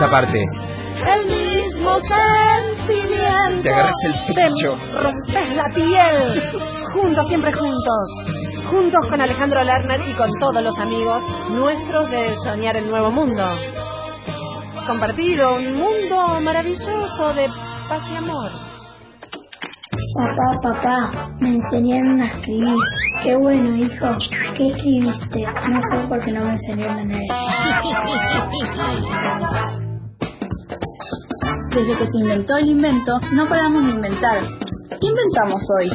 [0.00, 0.42] esta parte.
[1.12, 3.62] El mismo sentimiento.
[3.62, 4.78] Te agarras el pecho.
[4.94, 6.42] Rompes la piel.
[6.94, 8.08] Juntos, siempre juntos.
[8.70, 13.58] Juntos con Alejandro Lerner y con todos los amigos nuestros de Soñar el Nuevo Mundo.
[14.86, 17.46] Compartir un mundo maravilloso de
[17.88, 18.50] paz y amor.
[20.16, 22.78] Papá, papá, me enseñaron a escribir.
[23.22, 24.16] Qué bueno, hijo.
[24.56, 25.42] ¿Qué escribiste?
[25.70, 27.26] No sé por qué no me enseñaron a leer.
[31.70, 34.40] Desde que se inventó el invento, no paramos de inventar.
[34.88, 35.90] ¿Qué inventamos hoy?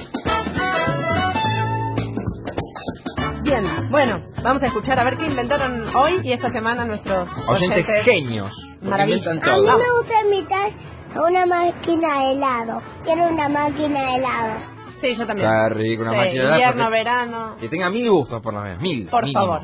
[3.44, 3.62] Bien,
[3.92, 8.04] bueno, vamos a escuchar a ver qué inventaron hoy y esta semana nuestros Oyentes oyentes.
[8.06, 8.54] genios.
[8.82, 10.72] inventan A mí me gusta imitar
[11.14, 12.82] a una máquina de helado.
[13.04, 14.60] Quiero una máquina de helado.
[14.96, 15.50] Sí, yo también.
[15.50, 17.56] Está rico, una Sí, máquina de helado, invierno, verano.
[17.60, 18.82] Que tenga mil gustos por lo menos.
[18.82, 19.06] Mil.
[19.08, 19.40] Por mínimo.
[19.40, 19.62] favor.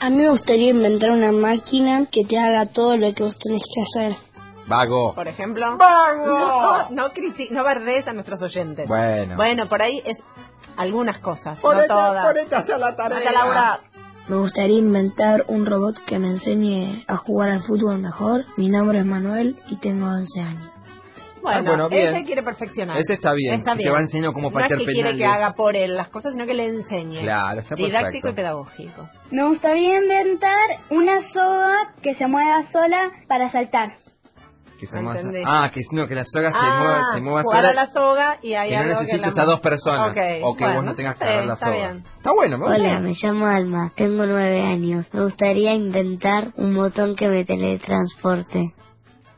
[0.00, 3.64] A mí me gustaría inventar una máquina que te haga todo lo que vos tenés
[3.72, 4.16] que hacer.
[4.66, 5.14] Vago.
[5.14, 5.76] Por ejemplo.
[5.76, 8.88] No, no, criti- no bardees a nuestros oyentes.
[8.88, 9.36] Bueno.
[9.36, 10.22] Bueno, por ahí es
[10.76, 12.24] algunas cosas, no todas.
[12.26, 13.32] ponete a hacer la tarea.
[13.32, 13.80] Laura.
[14.26, 18.44] Me gustaría inventar un robot que me enseñe a jugar al fútbol mejor.
[18.56, 20.70] Mi nombre es Manuel y tengo 11 años.
[21.42, 22.06] Bueno, Ah, bueno, bien.
[22.16, 22.96] ese quiere perfeccionar.
[22.96, 23.94] Ese está bien, Está que te bien.
[23.94, 25.42] va enseñando cómo No es patear que quiere que penales.
[25.42, 27.20] haga por él las cosas, sino que le enseñe.
[27.20, 28.28] Claro, está Didáctico perfecto.
[28.30, 29.08] y pedagógico.
[29.30, 30.56] Me gustaría inventar
[30.88, 33.92] una soga que se mueva sola para saltar.
[34.78, 35.20] Que se mueva.
[35.46, 37.68] Ah, que no, que la soga se Ah, mueva, se mueva sola.
[37.70, 40.10] a la soga y hay que no necesites la- a dos personas.
[40.10, 41.76] Ok, O que bueno, vos no tengas que sí, agarrar la está soga.
[41.78, 42.04] bien.
[42.16, 42.82] Está bueno, me gusta.
[42.82, 45.08] Hola, me llamo Alma, tengo nueve años.
[45.14, 48.74] Me gustaría inventar un botón que me teletransporte.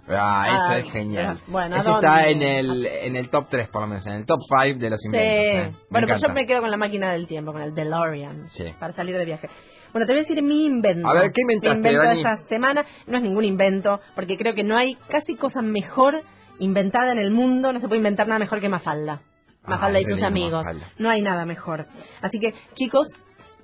[0.09, 1.37] Ah, eso Ah, es genial.
[1.49, 4.25] bueno, ¿a este está en el, en el top 3, por lo menos, en el
[4.25, 5.09] top 5 de los Sí.
[5.09, 5.47] inventos.
[5.49, 5.55] ¿eh?
[5.57, 6.29] Me Bueno, pero encanta.
[6.29, 8.65] yo me quedo con la máquina del tiempo, con el DeLorean, Sí.
[8.79, 9.51] para salir de viaje.
[9.97, 11.09] Bueno, te voy a decir mi invento.
[11.09, 14.55] A ver, ¿qué inventaste, Mi invento de esta semana no es ningún invento, porque creo
[14.55, 16.23] que no hay casi cosa mejor
[16.59, 19.23] inventada en el mundo, no se puede inventar nada mejor que Mafalda.
[19.63, 20.67] Mafalda Ay, y sus amigos.
[20.67, 20.93] Mafalda.
[20.99, 21.87] No hay nada mejor.
[22.21, 23.07] Así que, chicos,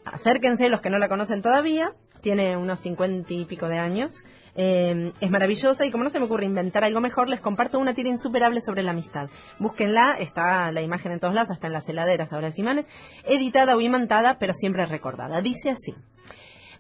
[0.07, 1.93] acérquense los que no la conocen todavía.
[2.23, 4.25] Tiene unos cincuenta y pico de años.
[4.55, 7.95] Eh, es maravillosa y como no se me ocurre inventar algo mejor, les comparto una
[7.95, 9.31] tira insuperable sobre la amistad.
[9.59, 12.89] Búsquenla, está la imagen en todos lados, hasta en las heladeras, ahora imanes,
[13.25, 15.41] editada o imantada, pero siempre recordada.
[15.41, 15.95] Dice así.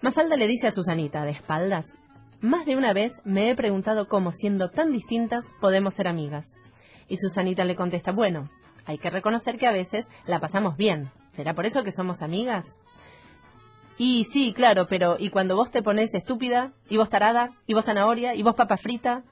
[0.02, 1.94] Mafalda le dice a Susanita, de espaldas,
[2.40, 6.56] más de una vez me he preguntado cómo, siendo tan distintas, podemos ser amigas.
[7.06, 8.50] Y Susanita le contesta, bueno,
[8.84, 11.10] hay que reconocer que a veces la pasamos bien.
[11.30, 12.78] ¿Será por eso que somos amigas?
[13.99, 16.72] Y sí, claro, pero ¿y cuando vos te pones estúpida?
[16.88, 17.53] ¿Y vos tarada?
[17.66, 18.34] ¿Y vos zanahoria?
[18.34, 19.22] ¿Y vos papa frita?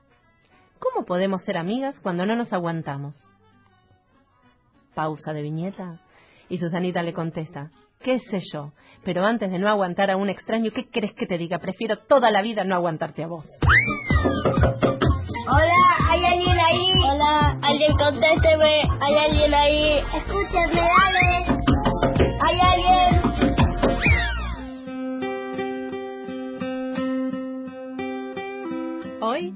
[0.79, 3.29] ¿Cómo podemos ser amigas cuando no nos aguantamos?
[4.95, 6.01] Pausa de viñeta.
[6.49, 8.73] Y Susanita le contesta, qué sé yo,
[9.05, 11.59] pero antes de no aguantar a un extraño, ¿qué crees que te diga?
[11.59, 13.47] Prefiero toda la vida no aguantarte a vos.
[15.49, 15.73] Hola,
[16.11, 16.93] ¿hay alguien ahí?
[17.05, 18.83] Hola, alguien contésteme.
[19.01, 20.03] ¿Hay alguien ahí?
[20.15, 21.61] Escúchenme, dale.
[22.41, 23.20] ¿Hay alguien?
[29.31, 29.55] Hoy,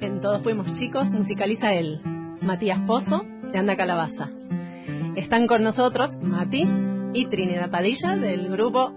[0.00, 2.00] en Todos Fuimos Chicos, musicaliza él,
[2.40, 4.30] Matías Pozo, de Anda Calabaza.
[5.14, 6.68] Están con nosotros Mati
[7.14, 8.92] y Trinidad Padilla del grupo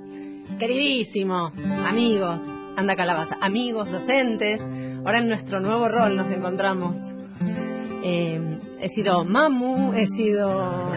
[0.58, 1.52] queridísimo,
[1.88, 2.42] amigos,
[2.76, 4.62] Anda Calabaza, amigos, docentes.
[5.06, 6.98] Ahora en nuestro nuevo rol nos encontramos.
[8.04, 10.90] Eh, he sido mamu, he sido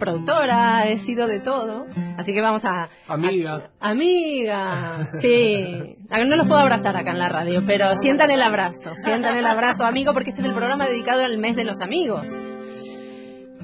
[0.00, 1.86] productora, he sido de todo.
[2.16, 2.88] Así que vamos a...
[3.06, 3.70] Amiga.
[3.80, 5.96] a- amiga, sí.
[6.10, 9.84] No los puedo abrazar acá en la radio, pero sientan el abrazo, sientan el abrazo,
[9.86, 12.26] amigo, porque este es el programa dedicado al mes de los amigos.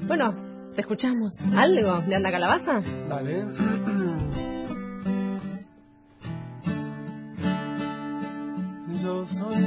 [0.03, 0.33] Bueno,
[0.73, 1.33] ¿te escuchamos?
[1.57, 2.81] ¿Algo de Anda Calabaza?
[3.09, 3.43] Dale.
[9.03, 9.63] Yo soy.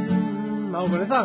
[0.72, 1.22] ¿Vamos con esa?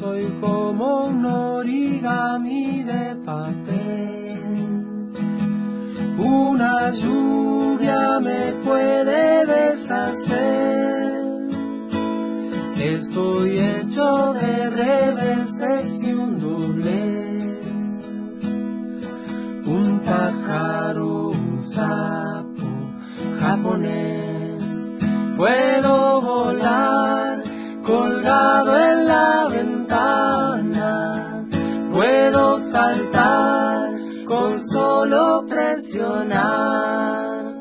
[0.00, 4.72] Soy como un origami de papel.
[6.18, 11.26] Una lluvia me puede deshacer.
[12.78, 17.58] Estoy hecho de reveses y un doblez.
[19.66, 22.68] Un pájaro, un sapo
[23.40, 24.62] japonés.
[25.36, 27.42] Puedo volar
[27.82, 29.37] colgado en la
[31.90, 33.90] Puedo saltar
[34.24, 37.54] con solo presionar.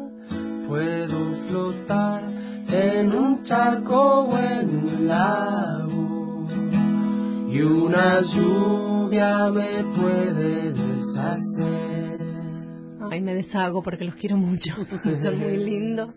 [0.68, 2.24] Puedo flotar
[2.70, 6.48] en un charco o en un lago.
[7.50, 12.20] Y una lluvia me puede deshacer.
[13.10, 14.76] Ay, me deshago porque los quiero mucho.
[15.24, 16.14] Son muy lindos.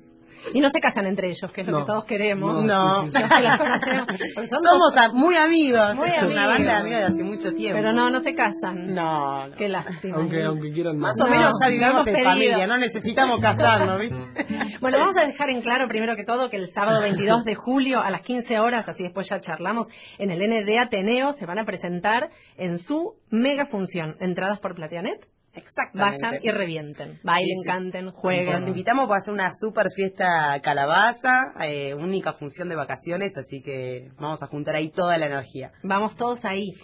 [0.55, 1.79] Y no se casan entre ellos, que es lo No.
[1.81, 2.65] que todos queremos.
[2.65, 3.07] No.
[3.59, 4.07] Conocemos.
[4.51, 5.95] Somos- a- muy amigos.
[5.97, 7.77] Muy Una banda de amigos de hace mucho tiempo.
[7.79, 8.95] Pero no, no se casan.
[8.95, 9.55] No, no.
[9.57, 10.17] Qué lástima.
[10.17, 11.27] Aunque, aunque quieran Más más.
[11.27, 12.31] o menos ya No, vivimos en pedido.
[12.31, 14.17] familia, no necesitamos casarnos, ¿viste?
[14.81, 18.01] Bueno, vamos a dejar en claro primero que todo que el sábado 22 de julio
[18.01, 19.89] a las 15 horas, así después ya charlamos,
[20.19, 24.17] en el ND Ateneo se van a presentar en su mega función.
[24.21, 25.27] Entradas por Plateanet.
[25.55, 26.19] Exactamente.
[26.23, 27.21] Vayan y revienten.
[27.25, 27.69] Bailen, Sí, sí.
[27.69, 28.69] canten, Los jueguen.
[28.69, 34.43] invitamos para hacer una super fiesta calabaza, eh, única función de vacaciones, así que vamos
[34.43, 35.73] a juntar ahí toda la energía.
[35.83, 36.75] Vamos todos ahí.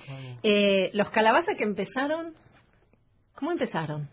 [0.43, 2.35] Eh, los calabaza que empezaron,
[3.35, 4.09] ¿cómo empezaron?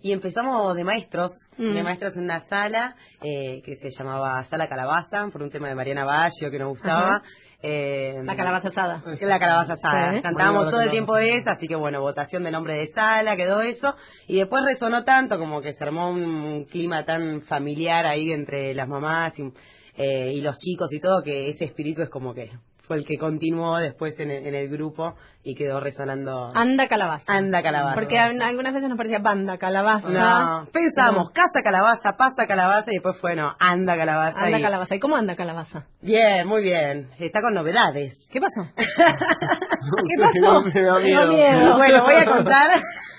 [0.00, 1.72] Y empezamos de maestros, Mm.
[1.72, 5.74] de maestros en una sala eh, que se llamaba Sala Calabaza, por un tema de
[5.74, 7.08] Mariana Baggio que nos gustaba.
[7.08, 7.22] Ajá.
[7.66, 9.02] Eh, La calabaza asada.
[9.22, 10.12] La calabaza asada.
[10.12, 10.20] Sí.
[10.20, 13.62] Cantábamos Bueno, todo el tiempo esa, así que bueno, votación de nombre de sala, quedó
[13.62, 13.96] eso.
[14.26, 18.74] Y después resonó tanto como que se armó un, un clima tan familiar ahí entre
[18.74, 19.50] las mamás y,
[19.96, 22.50] eh, y los chicos y todo, que ese espíritu es como que
[22.86, 26.52] fue el que continuó después en el, en el grupo y quedó resonando.
[26.54, 27.32] Anda calabaza.
[27.34, 27.94] Anda calabaza.
[27.94, 30.08] Porque a- algunas veces nos parecía banda calabaza.
[30.10, 34.44] No, pensamos, casa calabaza, pasa calabaza y después fue, no, anda calabaza.
[34.44, 34.94] Anda y- calabaza.
[34.96, 35.86] ¿Y cómo anda calabaza?
[36.02, 37.08] Bien, muy bien.
[37.18, 38.28] Está con novedades.
[38.32, 38.62] ¿Qué pasó?
[38.76, 40.62] ¿Qué pasó?
[40.62, 41.32] Me da Me da miedo.
[41.32, 41.74] miedo.
[41.78, 42.70] Bueno, voy a contar.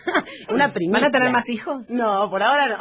[0.54, 1.00] Una primicia.
[1.02, 1.90] ¿Van a tener más hijos?
[1.90, 2.76] No, por ahora no.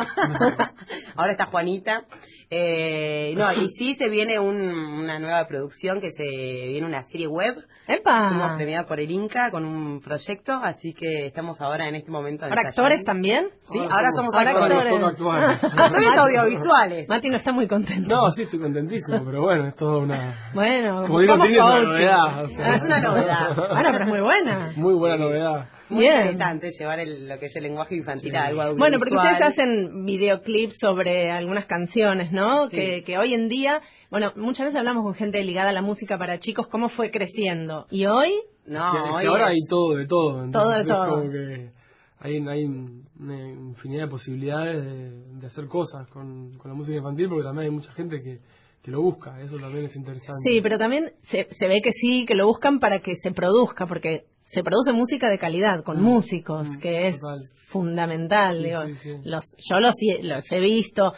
[1.16, 2.02] ahora está Juanita.
[2.50, 4.70] Eh, no, y sí se viene un-
[5.00, 7.56] una nueva producción que se viene una serie web.
[7.86, 8.28] ¡Epa!
[8.30, 12.40] Fuimos premiada por el Inca con un proyecto, así que estamos ahora en este momento.
[12.48, 12.70] ¿Para ensayando.
[12.82, 13.48] actores también?
[13.60, 14.94] Sí, ahora somos Ahora actores.
[15.04, 15.64] actores.
[15.64, 17.08] Actores audiovisuales.
[17.08, 18.14] Mati no está muy contento.
[18.14, 20.50] No, sí, estoy contentísimo, pero bueno, es todo una...
[20.54, 22.42] Bueno, Como digo, es una novedad.
[22.44, 22.76] o sea.
[22.76, 23.56] Es una novedad.
[23.56, 24.72] Bueno, pero es muy buena.
[24.76, 25.68] Muy buena novedad.
[25.90, 26.14] Muy Bien.
[26.16, 28.78] interesante llevar el- lo que es el lenguaje infantil a algo audiovisual.
[28.78, 32.68] Bueno, porque ustedes hacen videoclips sobre algunas canciones, ¿no?
[32.68, 32.76] Sí.
[32.76, 33.80] Que, que hoy en día,
[34.10, 37.86] bueno, muchas veces hablamos con gente ligada a la música para chicos, cómo fue creciendo.
[37.90, 38.32] Y hoy,
[38.66, 40.50] No, hoy ahora es- hay todo de todo.
[40.50, 41.08] Todo de todo.
[41.20, 41.70] como que
[42.18, 45.10] hay, hay una infinidad de posibilidades de,
[45.40, 48.40] de hacer cosas con, con la música infantil porque también hay mucha gente que,
[48.82, 49.38] que lo busca.
[49.40, 50.40] Eso también es interesante.
[50.42, 53.86] sí, pero también se, se ve que sí, que lo buscan para que se produzca,
[53.86, 54.24] porque
[54.54, 57.38] se produce música de calidad, con Mm, músicos, mm, que es total.
[57.68, 58.56] fundamental.
[58.56, 58.80] Sí, digo.
[58.86, 59.10] sí, sí.
[59.24, 61.12] Los, yo los, los he visto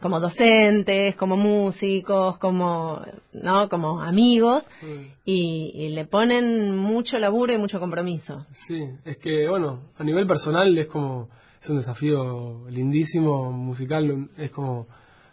[0.00, 3.00] como docentes, como músicos, como,
[3.32, 3.68] ¿no?
[3.68, 5.06] como amigos, Mm.
[5.24, 8.46] y, y le ponen mucho laburo y mucho compromiso.
[8.52, 11.28] Sí, es que, bueno, a nivel personal es como,
[11.60, 14.86] es un desafío lindísimo, musical, es como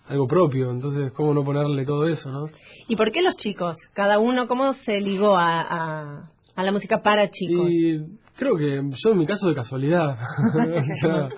[0.08, 2.48] algo propio, entonces, ¿cómo no ponerle todo eso, no?
[2.88, 3.76] ¿Y por qué los chicos?
[3.94, 7.70] Cada uno, ¿cómo se ligó a, a, a la música para chicos?
[7.70, 8.00] Y
[8.36, 10.18] creo que yo en mi caso de casualidad.
[10.92, 11.30] O sea,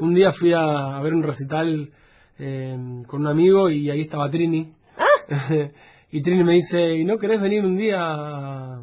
[0.00, 1.90] un día fui a, ver un recital
[2.38, 4.72] eh, con un amigo y ahí estaba Trini.
[6.10, 8.82] y Trini me dice, ¿y no querés venir un día a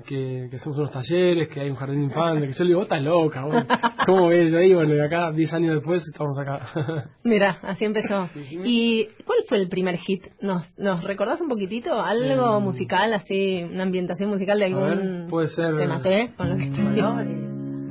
[0.00, 2.46] que, que hacemos unos talleres, que hay un jardín de infantes?
[2.48, 3.64] Que yo le digo, vos estás loca, vos.
[4.06, 4.50] ¿cómo ves?
[4.50, 6.60] Yo ahí, bueno, y acá, 10 años después, estamos acá.
[7.24, 8.28] Mira, así empezó.
[8.64, 10.26] ¿Y cuál fue el primer hit?
[10.40, 12.00] ¿Nos, nos recordás un poquitito?
[12.00, 12.64] ¿Algo Mm.
[12.64, 15.26] musical, así, una ambientación musical de A ver, algún...
[15.28, 15.76] puede ser...
[15.76, 16.64] Te maté con lo que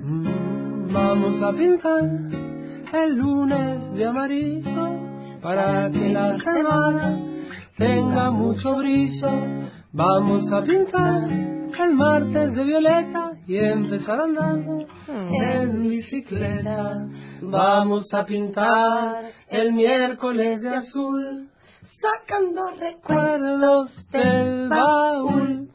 [0.04, 2.04] Mm, Vamos a pintar
[2.93, 4.89] el lunes de amarillo
[5.41, 7.18] para que la semana
[7.78, 9.30] tenga mucho brillo.
[9.94, 17.10] Vamos a pintar el martes de violeta y empezar andando en bicicleta.
[17.42, 21.50] Vamos a pintar el miércoles de azul
[21.82, 25.70] sacando recuerdos del baúl.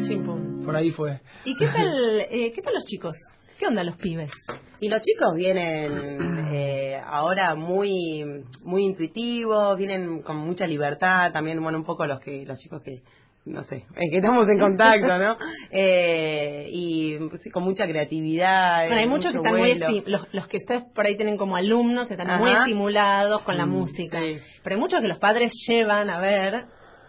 [0.00, 0.64] Chimpum.
[0.64, 1.20] Por ahí fue.
[1.44, 3.28] ¿Y qué tal, eh, qué tal los chicos?
[3.58, 4.32] ¿Qué onda los pibes?
[4.80, 11.76] Y los chicos vienen eh, ahora muy muy intuitivos, vienen con mucha libertad, también, bueno,
[11.76, 13.02] un poco los que los chicos que,
[13.48, 15.36] no sé, es que estamos en contacto, ¿no?
[15.70, 18.82] Eh, y pues, con mucha creatividad.
[18.86, 19.60] Bueno, hay eh, muchos que están muy...
[19.70, 19.86] vuelo.
[19.86, 23.66] esti- Los, los que ustedes por ahí tienen como alumnos están muy estimulados con la
[23.66, 24.20] Mm, música.
[24.20, 24.38] sí.
[24.62, 26.64] Pero hay muchos que los padres llevan a ver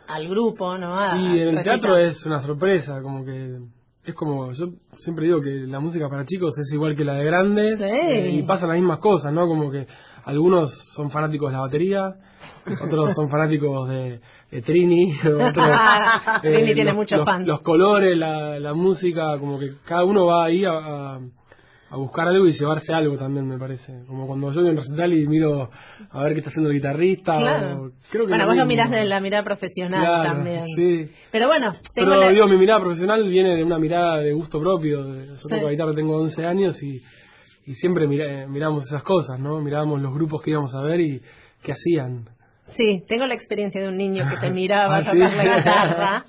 [0.08, 1.00] al grupo, ¿no?
[1.00, 3.58] A- Y en el teatro es una sorpresa, como que
[4.06, 7.26] es como, yo siempre digo que la música para chicos es igual que la de
[7.26, 7.84] grandes Sí.
[7.86, 9.46] eh, y pasan las mismas cosas, ¿no?
[9.48, 9.86] Como que
[10.26, 12.16] algunos son fanáticos de la batería,
[12.84, 14.20] otros son fanáticos de,
[14.52, 15.12] de Trini,
[15.50, 15.68] otros,
[16.44, 17.48] eh, Trini tiene los, muchos fans.
[17.48, 21.20] los colores, la, la música, como que cada uno va ahí a, a-
[21.92, 24.04] a buscar algo y llevarse algo también, me parece.
[24.06, 25.72] Como cuando yo voy a un recital y miro
[26.12, 27.36] a ver qué está haciendo el guitarrista.
[27.36, 27.68] Claro.
[27.86, 30.64] o- creo que bueno, lo vos lo mirás de la mirada profesional Claro, también.
[30.66, 31.10] Sí.
[31.32, 34.60] Pero bueno, tengo Pero la- digo, mi mirada profesional viene de una mirada de gusto
[34.60, 35.16] propio.
[35.16, 35.48] Yo Sí.
[35.50, 37.02] toco guitarra, tengo 11 años y,
[37.70, 39.60] y siempre mira- miramos esas cosas, ¿no?
[39.62, 41.22] Mirábamos los grupos que íbamos a ver y
[41.62, 42.28] qué hacían.
[42.66, 45.18] Sí, tengo la experiencia de un niño que te miraba ¿Ah, sí?
[45.20, 46.26] tocar la guitarra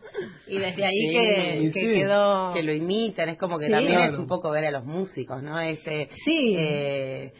[0.47, 1.87] y desde ahí Sí, que, que sí.
[1.93, 2.53] quedó...
[2.53, 3.73] que lo imitan, es como que Sí.
[3.73, 5.59] también es un poco ver a los músicos, ¿no?
[5.61, 6.55] Este, Sí.
[6.59, 7.33] eh,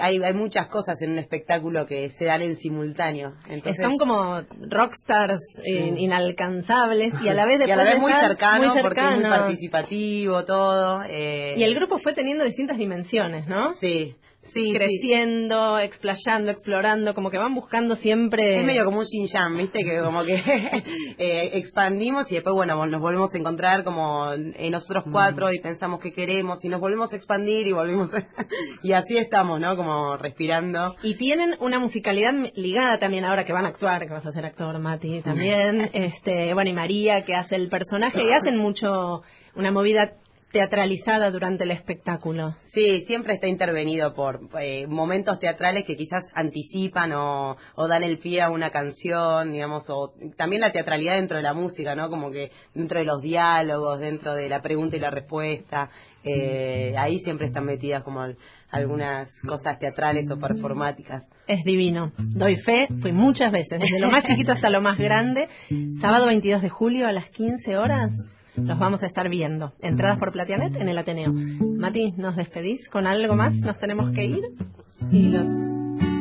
[0.00, 3.34] hay, hay muchas cosas en un espectáculo que se dan en simultáneo.
[3.48, 8.12] Entonces, Son como rockstars eh, inalcanzables y a la vez y a la vez muy
[8.12, 11.02] cercano, muy porque es muy participativo todo.
[11.08, 13.72] eh, Y el grupo fue teniendo distintas dimensiones, ¿no?
[13.72, 14.14] Sí,
[14.46, 14.72] sí, sí.
[14.72, 18.58] Creciendo, explayando, explorando, como que van buscando siempre...
[18.58, 19.84] Es medio como un Shin-Yan, ¿viste?
[19.84, 20.34] Que como que
[21.18, 26.00] eh, expandimos y después, bueno, nos volvemos a encontrar como en nosotros cuatro y pensamos
[26.00, 28.26] qué queremos y nos volvemos a expandir y volvemos a-
[28.82, 29.76] y así estamos, ¿no?
[29.76, 30.96] Como respirando.
[31.02, 34.44] Y tienen una musicalidad ligada también ahora que van a actuar, que vas a ser
[34.46, 35.90] actor, Mati, también.
[35.92, 39.22] este, bueno, y María, que hace el personaje, y hacen mucho
[39.54, 40.12] una movida
[40.52, 42.54] teatralizada durante el espectáculo.
[42.62, 48.18] Sí, siempre está intervenido por eh, momentos teatrales que quizás anticipan o, o dan el
[48.18, 52.08] pie a una canción, digamos, o también la teatralidad dentro de la música, ¿no?
[52.08, 55.90] Como que dentro de los diálogos, dentro de la pregunta y la respuesta,
[56.24, 58.36] eh, ahí siempre están metidas como al-
[58.70, 61.28] algunas cosas teatrales o performáticas.
[61.46, 62.12] Es divino.
[62.18, 65.48] Doy fe, fui muchas veces, desde lo más chiquito hasta lo más grande.
[66.00, 68.12] Sábado 22 de julio a las 15 horas.
[68.56, 69.72] Los vamos a estar viendo.
[69.80, 71.32] Entradas por Platianet en el Ateneo.
[71.32, 73.60] Mati, ¿nos despedís con algo más?
[73.60, 74.44] ¿Nos tenemos que ir?
[75.10, 75.46] Y los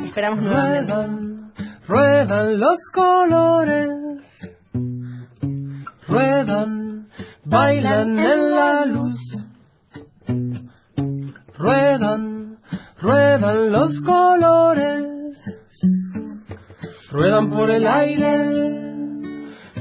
[0.06, 0.94] esperamos nuevamente.
[0.94, 1.52] Ruedan,
[1.88, 4.52] ruedan los colores,
[6.08, 7.08] ruedan,
[7.44, 9.46] bailan en la luz.
[11.58, 12.58] Ruedan,
[13.02, 15.56] ruedan los colores,
[17.12, 18.94] ruedan por el aire,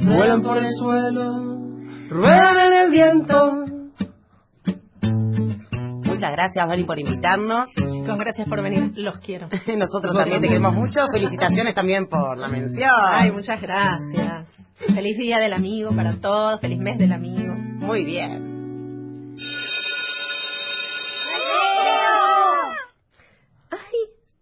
[0.03, 1.54] vuelan por el suelo,
[2.09, 3.65] ruedan en el viento.
[6.15, 7.71] Muchas gracias, Vali, por invitarnos.
[7.75, 8.93] Chicos, gracias por venir.
[8.95, 9.49] Los quiero.
[9.77, 11.01] Nosotros también te queremos mucho.
[11.13, 12.91] Felicitaciones también por la mención.
[13.11, 14.49] Ay, muchas gracias.
[14.95, 16.61] Feliz día del amigo para todos.
[16.61, 17.55] Feliz mes del amigo.
[17.55, 19.35] Muy bien.
[23.71, 23.99] Ay,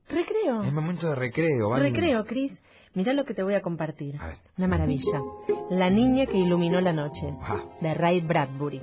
[0.09, 0.63] recreo.
[0.63, 1.91] Es momento de recreo, ¿vale?
[1.91, 2.61] Recreo, Cris.
[2.95, 4.17] Mira lo que te voy a compartir.
[4.21, 4.37] A ver.
[4.59, 5.23] Una maravilla.
[5.71, 7.35] La niña que iluminó la noche,
[7.81, 8.83] de Ray Bradbury.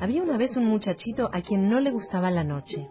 [0.00, 2.88] Había una vez un muchachito a quien no le gustaba la noche.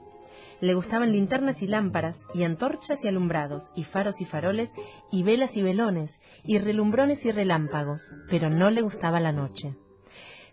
[0.61, 4.73] Le gustaban linternas y lámparas, y antorchas y alumbrados, y faros y faroles,
[5.11, 9.75] y velas y velones, y relumbrones y relámpagos, pero no le gustaba la noche.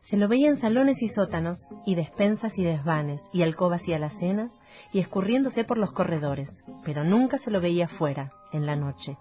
[0.00, 4.58] Se lo veía en salones y sótanos, y despensas y desvanes, y alcobas y alacenas,
[4.92, 9.16] y escurriéndose por los corredores, pero nunca se lo veía fuera, en la noche.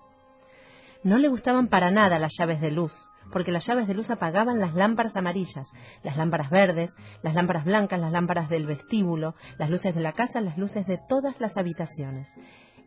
[1.04, 4.60] No le gustaban para nada las llaves de luz, porque las llaves de luz apagaban
[4.60, 5.72] las lámparas amarillas,
[6.04, 10.42] las lámparas verdes, las lámparas blancas, las lámparas del vestíbulo, las luces de la casa,
[10.42, 12.36] las luces de todas las habitaciones.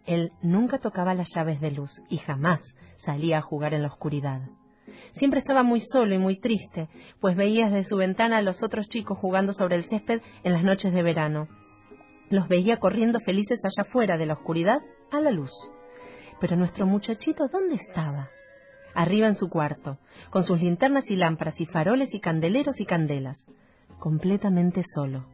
[0.05, 4.43] Él nunca tocaba las llaves de luz y jamás salía a jugar en la oscuridad.
[5.11, 6.89] Siempre estaba muy solo y muy triste,
[7.21, 10.65] pues veía desde su ventana a los otros chicos jugando sobre el césped en las
[10.65, 11.49] noches de verano.
[12.29, 15.53] Los veía corriendo felices allá fuera de la oscuridad a la luz.
[16.43, 18.29] Pero nuestro muchachito, ¿dónde estaba?
[18.95, 23.47] Arriba en su cuarto, con sus linternas y lámparas y faroles y candeleros y candelas,
[24.01, 25.25] completamente solo.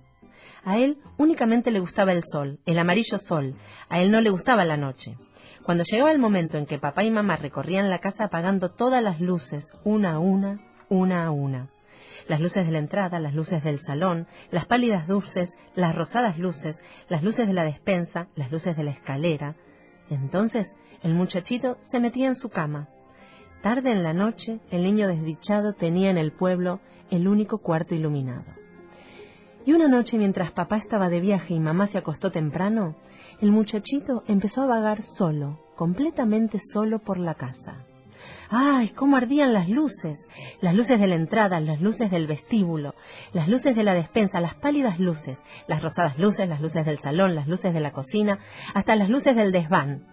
[0.64, 3.54] A él únicamente le gustaba el sol, el amarillo sol,
[3.88, 5.16] a él no le gustaba la noche.
[5.62, 9.18] Cuando llegaba el momento en que papá y mamá recorrían la casa apagando todas las
[9.18, 11.70] luces, una a una, una a una.
[12.28, 16.82] Las luces de la entrada, las luces del salón, las pálidas luces, las rosadas luces,
[17.08, 19.56] las luces de la despensa, las luces de la escalera.
[20.10, 22.88] Entonces el muchachito se metía en su cama.
[23.62, 26.80] Tarde en la noche, el niño desdichado tenía en el pueblo
[27.10, 28.44] el único cuarto iluminado.
[29.66, 32.94] Y una noche, mientras papá estaba de viaje y mamá se acostó temprano,
[33.40, 37.84] el muchachito empezó a vagar solo, completamente solo por la casa.
[38.50, 40.28] ¡Ay, cómo ardían las luces!
[40.60, 42.94] Las luces de la entrada, las luces del vestíbulo,
[43.32, 47.34] las luces de la despensa, las pálidas luces, las rosadas luces, las luces del salón,
[47.34, 48.38] las luces de la cocina,
[48.74, 50.06] hasta las luces del desván.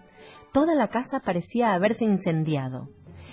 [0.52, 2.88] Toda la casa parecía haberse incendiado.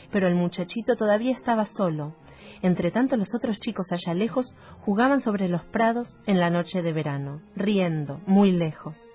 [0.10, 2.16] Pero el muchachito todavía estaba solo.
[2.62, 6.94] Entre tanto los otros chicos allá lejos jugaban sobre los prados en la noche de
[6.94, 9.12] verano, riendo, muy lejos.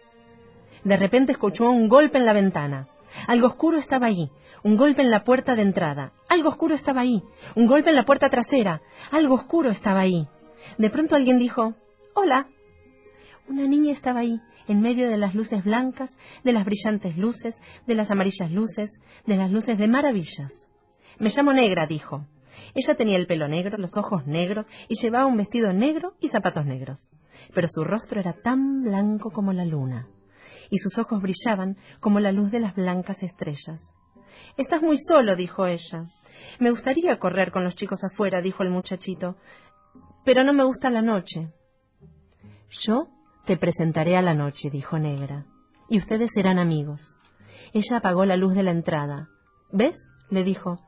[0.84, 2.88] De repente escuchó un golpe en la ventana.
[3.26, 4.30] Algo oscuro estaba allí,
[4.62, 6.12] un golpe en la puerta de entrada.
[6.28, 7.22] Algo oscuro estaba ahí,
[7.54, 8.82] un golpe en la puerta trasera.
[9.10, 10.28] Algo oscuro estaba ahí.
[10.76, 11.74] De pronto alguien dijo,
[12.14, 12.48] Hola.
[13.48, 17.94] Una niña estaba ahí, en medio de las luces blancas, de las brillantes luces, de
[17.94, 20.68] las amarillas luces, de las luces de maravillas.
[21.18, 22.26] Me llamo Negra, dijo.
[22.74, 26.66] Ella tenía el pelo negro, los ojos negros y llevaba un vestido negro y zapatos
[26.66, 27.10] negros.
[27.54, 30.08] Pero su rostro era tan blanco como la luna
[30.70, 33.94] y sus ojos brillaban como la luz de las blancas estrellas.
[34.56, 36.06] Estás muy solo, dijo ella.
[36.58, 39.36] Me gustaría correr con los chicos afuera, dijo el muchachito,
[40.24, 41.52] pero no me gusta la noche.
[42.70, 43.08] Yo
[43.44, 45.46] te presentaré a la noche, dijo Negra,
[45.88, 47.16] y ustedes serán amigos.
[47.72, 49.28] Ella apagó la luz de la entrada.
[49.72, 50.08] ¿Ves?
[50.30, 50.78] le dijo.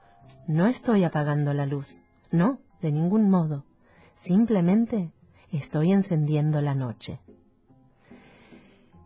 [0.46, 2.00] No estoy apagando la luz.
[2.30, 3.64] No, de ningún modo.
[4.14, 5.12] Simplemente
[5.52, 7.20] estoy encendiendo la noche.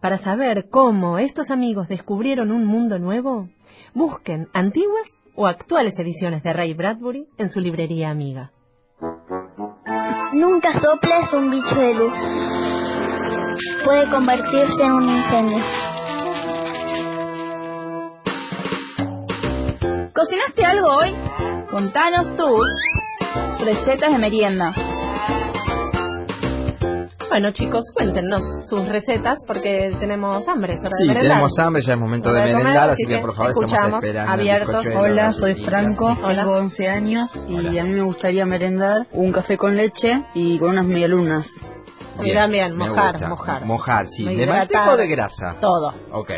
[0.00, 3.48] Para saber cómo estos amigos descubrieron un mundo nuevo,
[3.94, 8.52] busquen antiguas o actuales ediciones de Ray Bradbury en su librería amiga.
[10.32, 12.18] Nunca soples un bicho de luz.
[13.84, 15.64] Puede convertirse en un incendio.
[20.12, 21.14] ¿Cocinaste algo hoy?
[21.70, 22.68] Contanos tus
[23.64, 24.72] recetas de merienda.
[27.34, 32.32] Bueno, chicos, cuéntenos sus recetas porque tenemos hambre, hora Sí, tenemos hambre, ya es momento
[32.32, 34.32] de merendar, así así que que por favor estamos escuchamos, esperando.
[34.34, 34.86] el abiertos.
[34.94, 35.54] Hola, la soy.
[35.54, 36.42] Franco, Hola.
[36.44, 40.68] tengo 11 años y a mí me gustaría merendar un café con leche y con
[40.70, 41.52] unas medialunas.
[42.20, 43.28] Bien, También, mojar, gusta.
[43.28, 43.64] mojar.
[43.64, 44.32] Mojar, sí.
[44.32, 45.56] ¿De manteca o de grasa?
[45.60, 45.92] Todo.
[46.12, 46.30] Ok.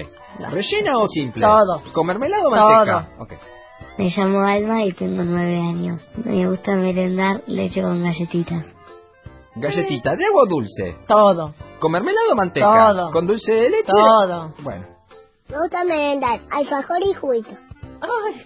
[0.51, 1.45] ¿Rellena o simple?
[1.45, 1.83] Todo.
[1.93, 3.09] ¿Con mermelada o manteca?
[3.19, 3.29] Todo.
[3.99, 6.11] Me llamo Alma y tengo nueve años.
[6.25, 8.76] Me gusta merendar leche con galletitas.
[9.57, 10.99] Galletita, ¿de agua o dulce?
[11.07, 11.55] Todo.
[11.79, 12.89] ¿Con mermelada o manteca?
[12.95, 13.11] Todo.
[13.11, 13.85] ¿Con dulce de leche?
[13.87, 14.55] Todo.
[14.61, 14.87] Bueno.
[15.49, 17.51] Me gusta merendar alfajor y juguito.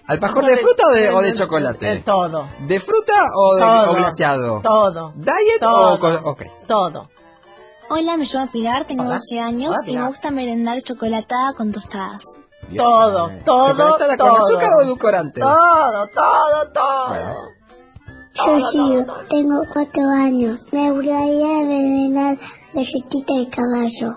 [0.07, 1.85] ¿Alfajor de fruta o de, o de chocolate?
[1.85, 2.47] De todo.
[2.67, 3.91] ¿De fruta o, de, Todo.
[3.91, 4.61] o glaseado?
[4.61, 5.11] Todo.
[5.15, 5.93] ¿Diet Todo.
[5.95, 6.43] o con- ok.
[6.67, 7.09] Todo.
[7.89, 9.15] Hola, me llamo Pilar, tengo Hola.
[9.15, 12.23] 12 años Hola, y me gusta merendar chocolatada con tostadas.
[12.69, 12.77] Bien.
[12.81, 14.45] Todo, todo, ¿Chocolatada con todo.
[14.45, 15.41] azúcar o edulcorante?
[15.41, 17.07] Todo, todo, todo.
[17.09, 17.35] Bueno.
[18.33, 20.65] Yo sigo, tengo cuatro años.
[20.71, 22.37] Me gustaría merendar
[22.73, 24.15] galletita de caballo.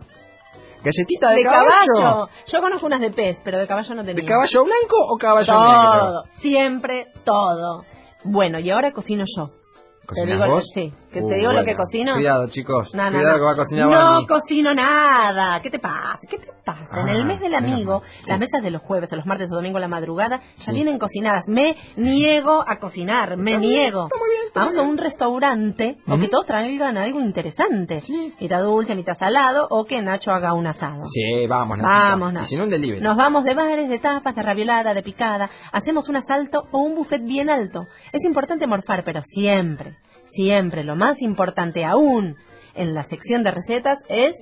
[0.85, 2.29] ¿Galletita de, De caballo.
[2.47, 4.23] Yo conozco unas de pez, pero de caballo no tenía.
[4.23, 5.63] ¿De caballo blanco o caballo todo.
[5.73, 6.23] negro?
[6.29, 7.85] Siempre todo.
[8.23, 9.49] Bueno, y ahora cocino yo.
[9.49, 10.65] Te ¿Cocinas digo, vos?
[10.73, 12.13] sí, que Uh, te digo lo que cocino.
[12.15, 12.95] Cuidado, chicos.
[12.95, 13.39] No, no, Cuidado no.
[13.39, 14.27] que va a cocinar No Barney.
[14.27, 15.63] cocino nada.
[15.63, 16.27] ¿Qué te pasa?
[16.29, 17.01] ¿Qué te pasa?
[17.01, 18.03] en Ah, el mes del amigo.
[18.21, 18.31] Sí.
[18.31, 20.73] las mesas de los jueves, o los martes o domingo a la madrugada, ya Sí.
[20.73, 21.45] vienen cocinadas.
[21.49, 24.09] Me niego a cocinar, me niego.
[24.55, 28.01] Vamos a un restaurante o que todos traigan algo interesante.
[28.41, 31.05] Mitad dulce, mitad salado o que Nacho haga un asado.
[31.07, 31.95] Sí, vamos, Nachito.
[32.09, 32.47] Vamos, Y Nacho.
[32.47, 33.01] si no, un delivery.
[33.01, 35.49] Nos vamos de bares, de tapas, de raviolada, de picada.
[35.73, 37.87] Hacemos un asalto o un buffet bien alto.
[38.13, 42.37] Es importante morfar, pero siempre, siempre, lo más importante aún
[42.75, 44.35] en la sección de recetas es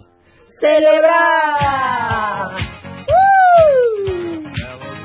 [0.44, 1.12] celebrar.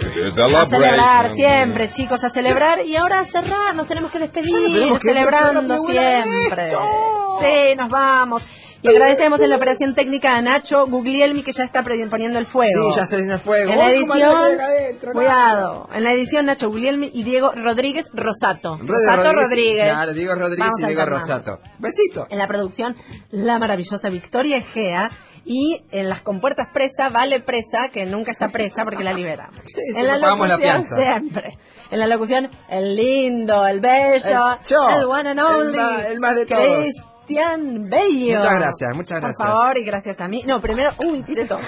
[0.07, 4.99] A celebrar siempre, chicos, a celebrar y ahora a cerrar, nos tenemos que despedir, tenemos
[4.99, 6.71] que celebrando siempre.
[7.41, 8.43] Sí, nos vamos.
[8.87, 12.91] Y agradecemos en la operación técnica a Nacho Guglielmi que ya está poniendo el fuego.
[12.91, 13.71] Sí, ya se en el fuego.
[13.71, 18.77] En la le edición, adentro, cuidado, en la edición Nacho Guglielmi y Diego Rodríguez Rosato.
[18.77, 19.83] Rode Rosato Rodríguez.
[19.93, 21.05] Claro, Diego Rodríguez Vamos y Diego.
[21.05, 21.59] Rosato.
[21.79, 22.27] Besito.
[22.29, 22.95] En la producción,
[23.31, 25.09] la maravillosa Victoria Egea.
[25.49, 29.55] Y en las compuertas presa, vale presa, que nunca está presa porque la liberamos.
[29.63, 30.95] Sí, en la la locución, fianza.
[30.97, 31.57] siempre.
[31.89, 35.77] En la locución, el lindo, el bello, El yo, el one and el only.
[35.77, 36.87] ma- el más de todos.
[37.27, 38.37] Cristian Bello.
[38.37, 39.37] Muchas gracias, muchas gracias.
[39.37, 40.43] Por favor, y gracias a mí.
[40.47, 41.59] No, primero, uy, tiré todo.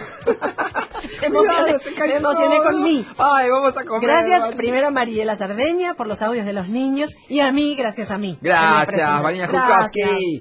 [1.22, 2.72] me emocioné, se cae me emocioné todo.
[2.72, 3.06] con mí.
[3.18, 4.10] Ay, vamos a comer.
[4.10, 8.10] Gracias primero a Mariela Sardeña por los audios de los niños y a mí, gracias
[8.10, 8.38] a mí.
[8.42, 10.40] Gracias, Marina Jukowski.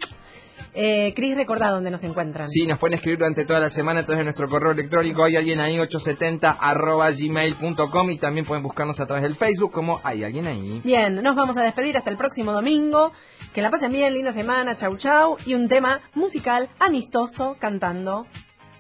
[0.74, 2.48] Eh, Cris, recordá dónde nos encuentran.
[2.48, 5.24] Sí, nos pueden escribir durante toda la semana a través de nuestro correo electrónico.
[5.24, 10.00] Hay alguien ahí, 870 arroba gmail.com y también pueden buscarnos a través del Facebook como
[10.04, 10.80] Hay alguien ahí.
[10.84, 13.12] Bien, nos vamos a despedir hasta el próximo domingo.
[13.58, 15.36] Que la pasen bien, linda semana, chau chau.
[15.44, 18.24] Y un tema musical amistoso cantando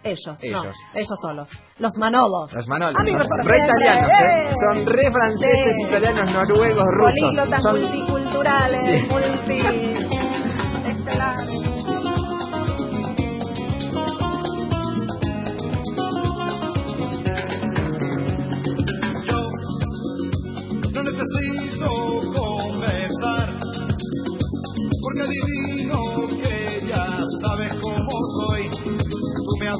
[0.04, 0.40] ellos.
[0.40, 0.62] Ellos.
[0.66, 1.50] No, ellos solos.
[1.80, 2.52] Los Manolos.
[2.54, 2.94] Los Manolos.
[3.00, 4.44] Amigos son por re italianos, ¿eh?
[4.46, 4.54] ¡Eh!
[4.54, 5.84] Son re franceses, Sí.
[5.88, 7.12] italianos, noruegos, rusos.
[7.20, 7.80] Políglotas Son...
[7.80, 9.08] multiculturales, Sí.
[9.10, 10.17] multi...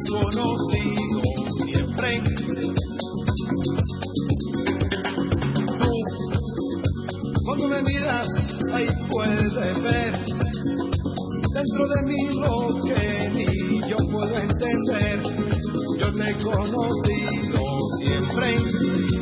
[0.09, 1.21] conocido
[1.71, 2.23] siempre.
[7.45, 8.27] Cuando me miras,
[8.73, 10.13] ahí puedes ver
[11.53, 12.55] dentro de mí lo
[12.85, 15.19] que ni yo puedo entender.
[15.99, 17.63] Yo te he conocido
[17.99, 19.18] siempre.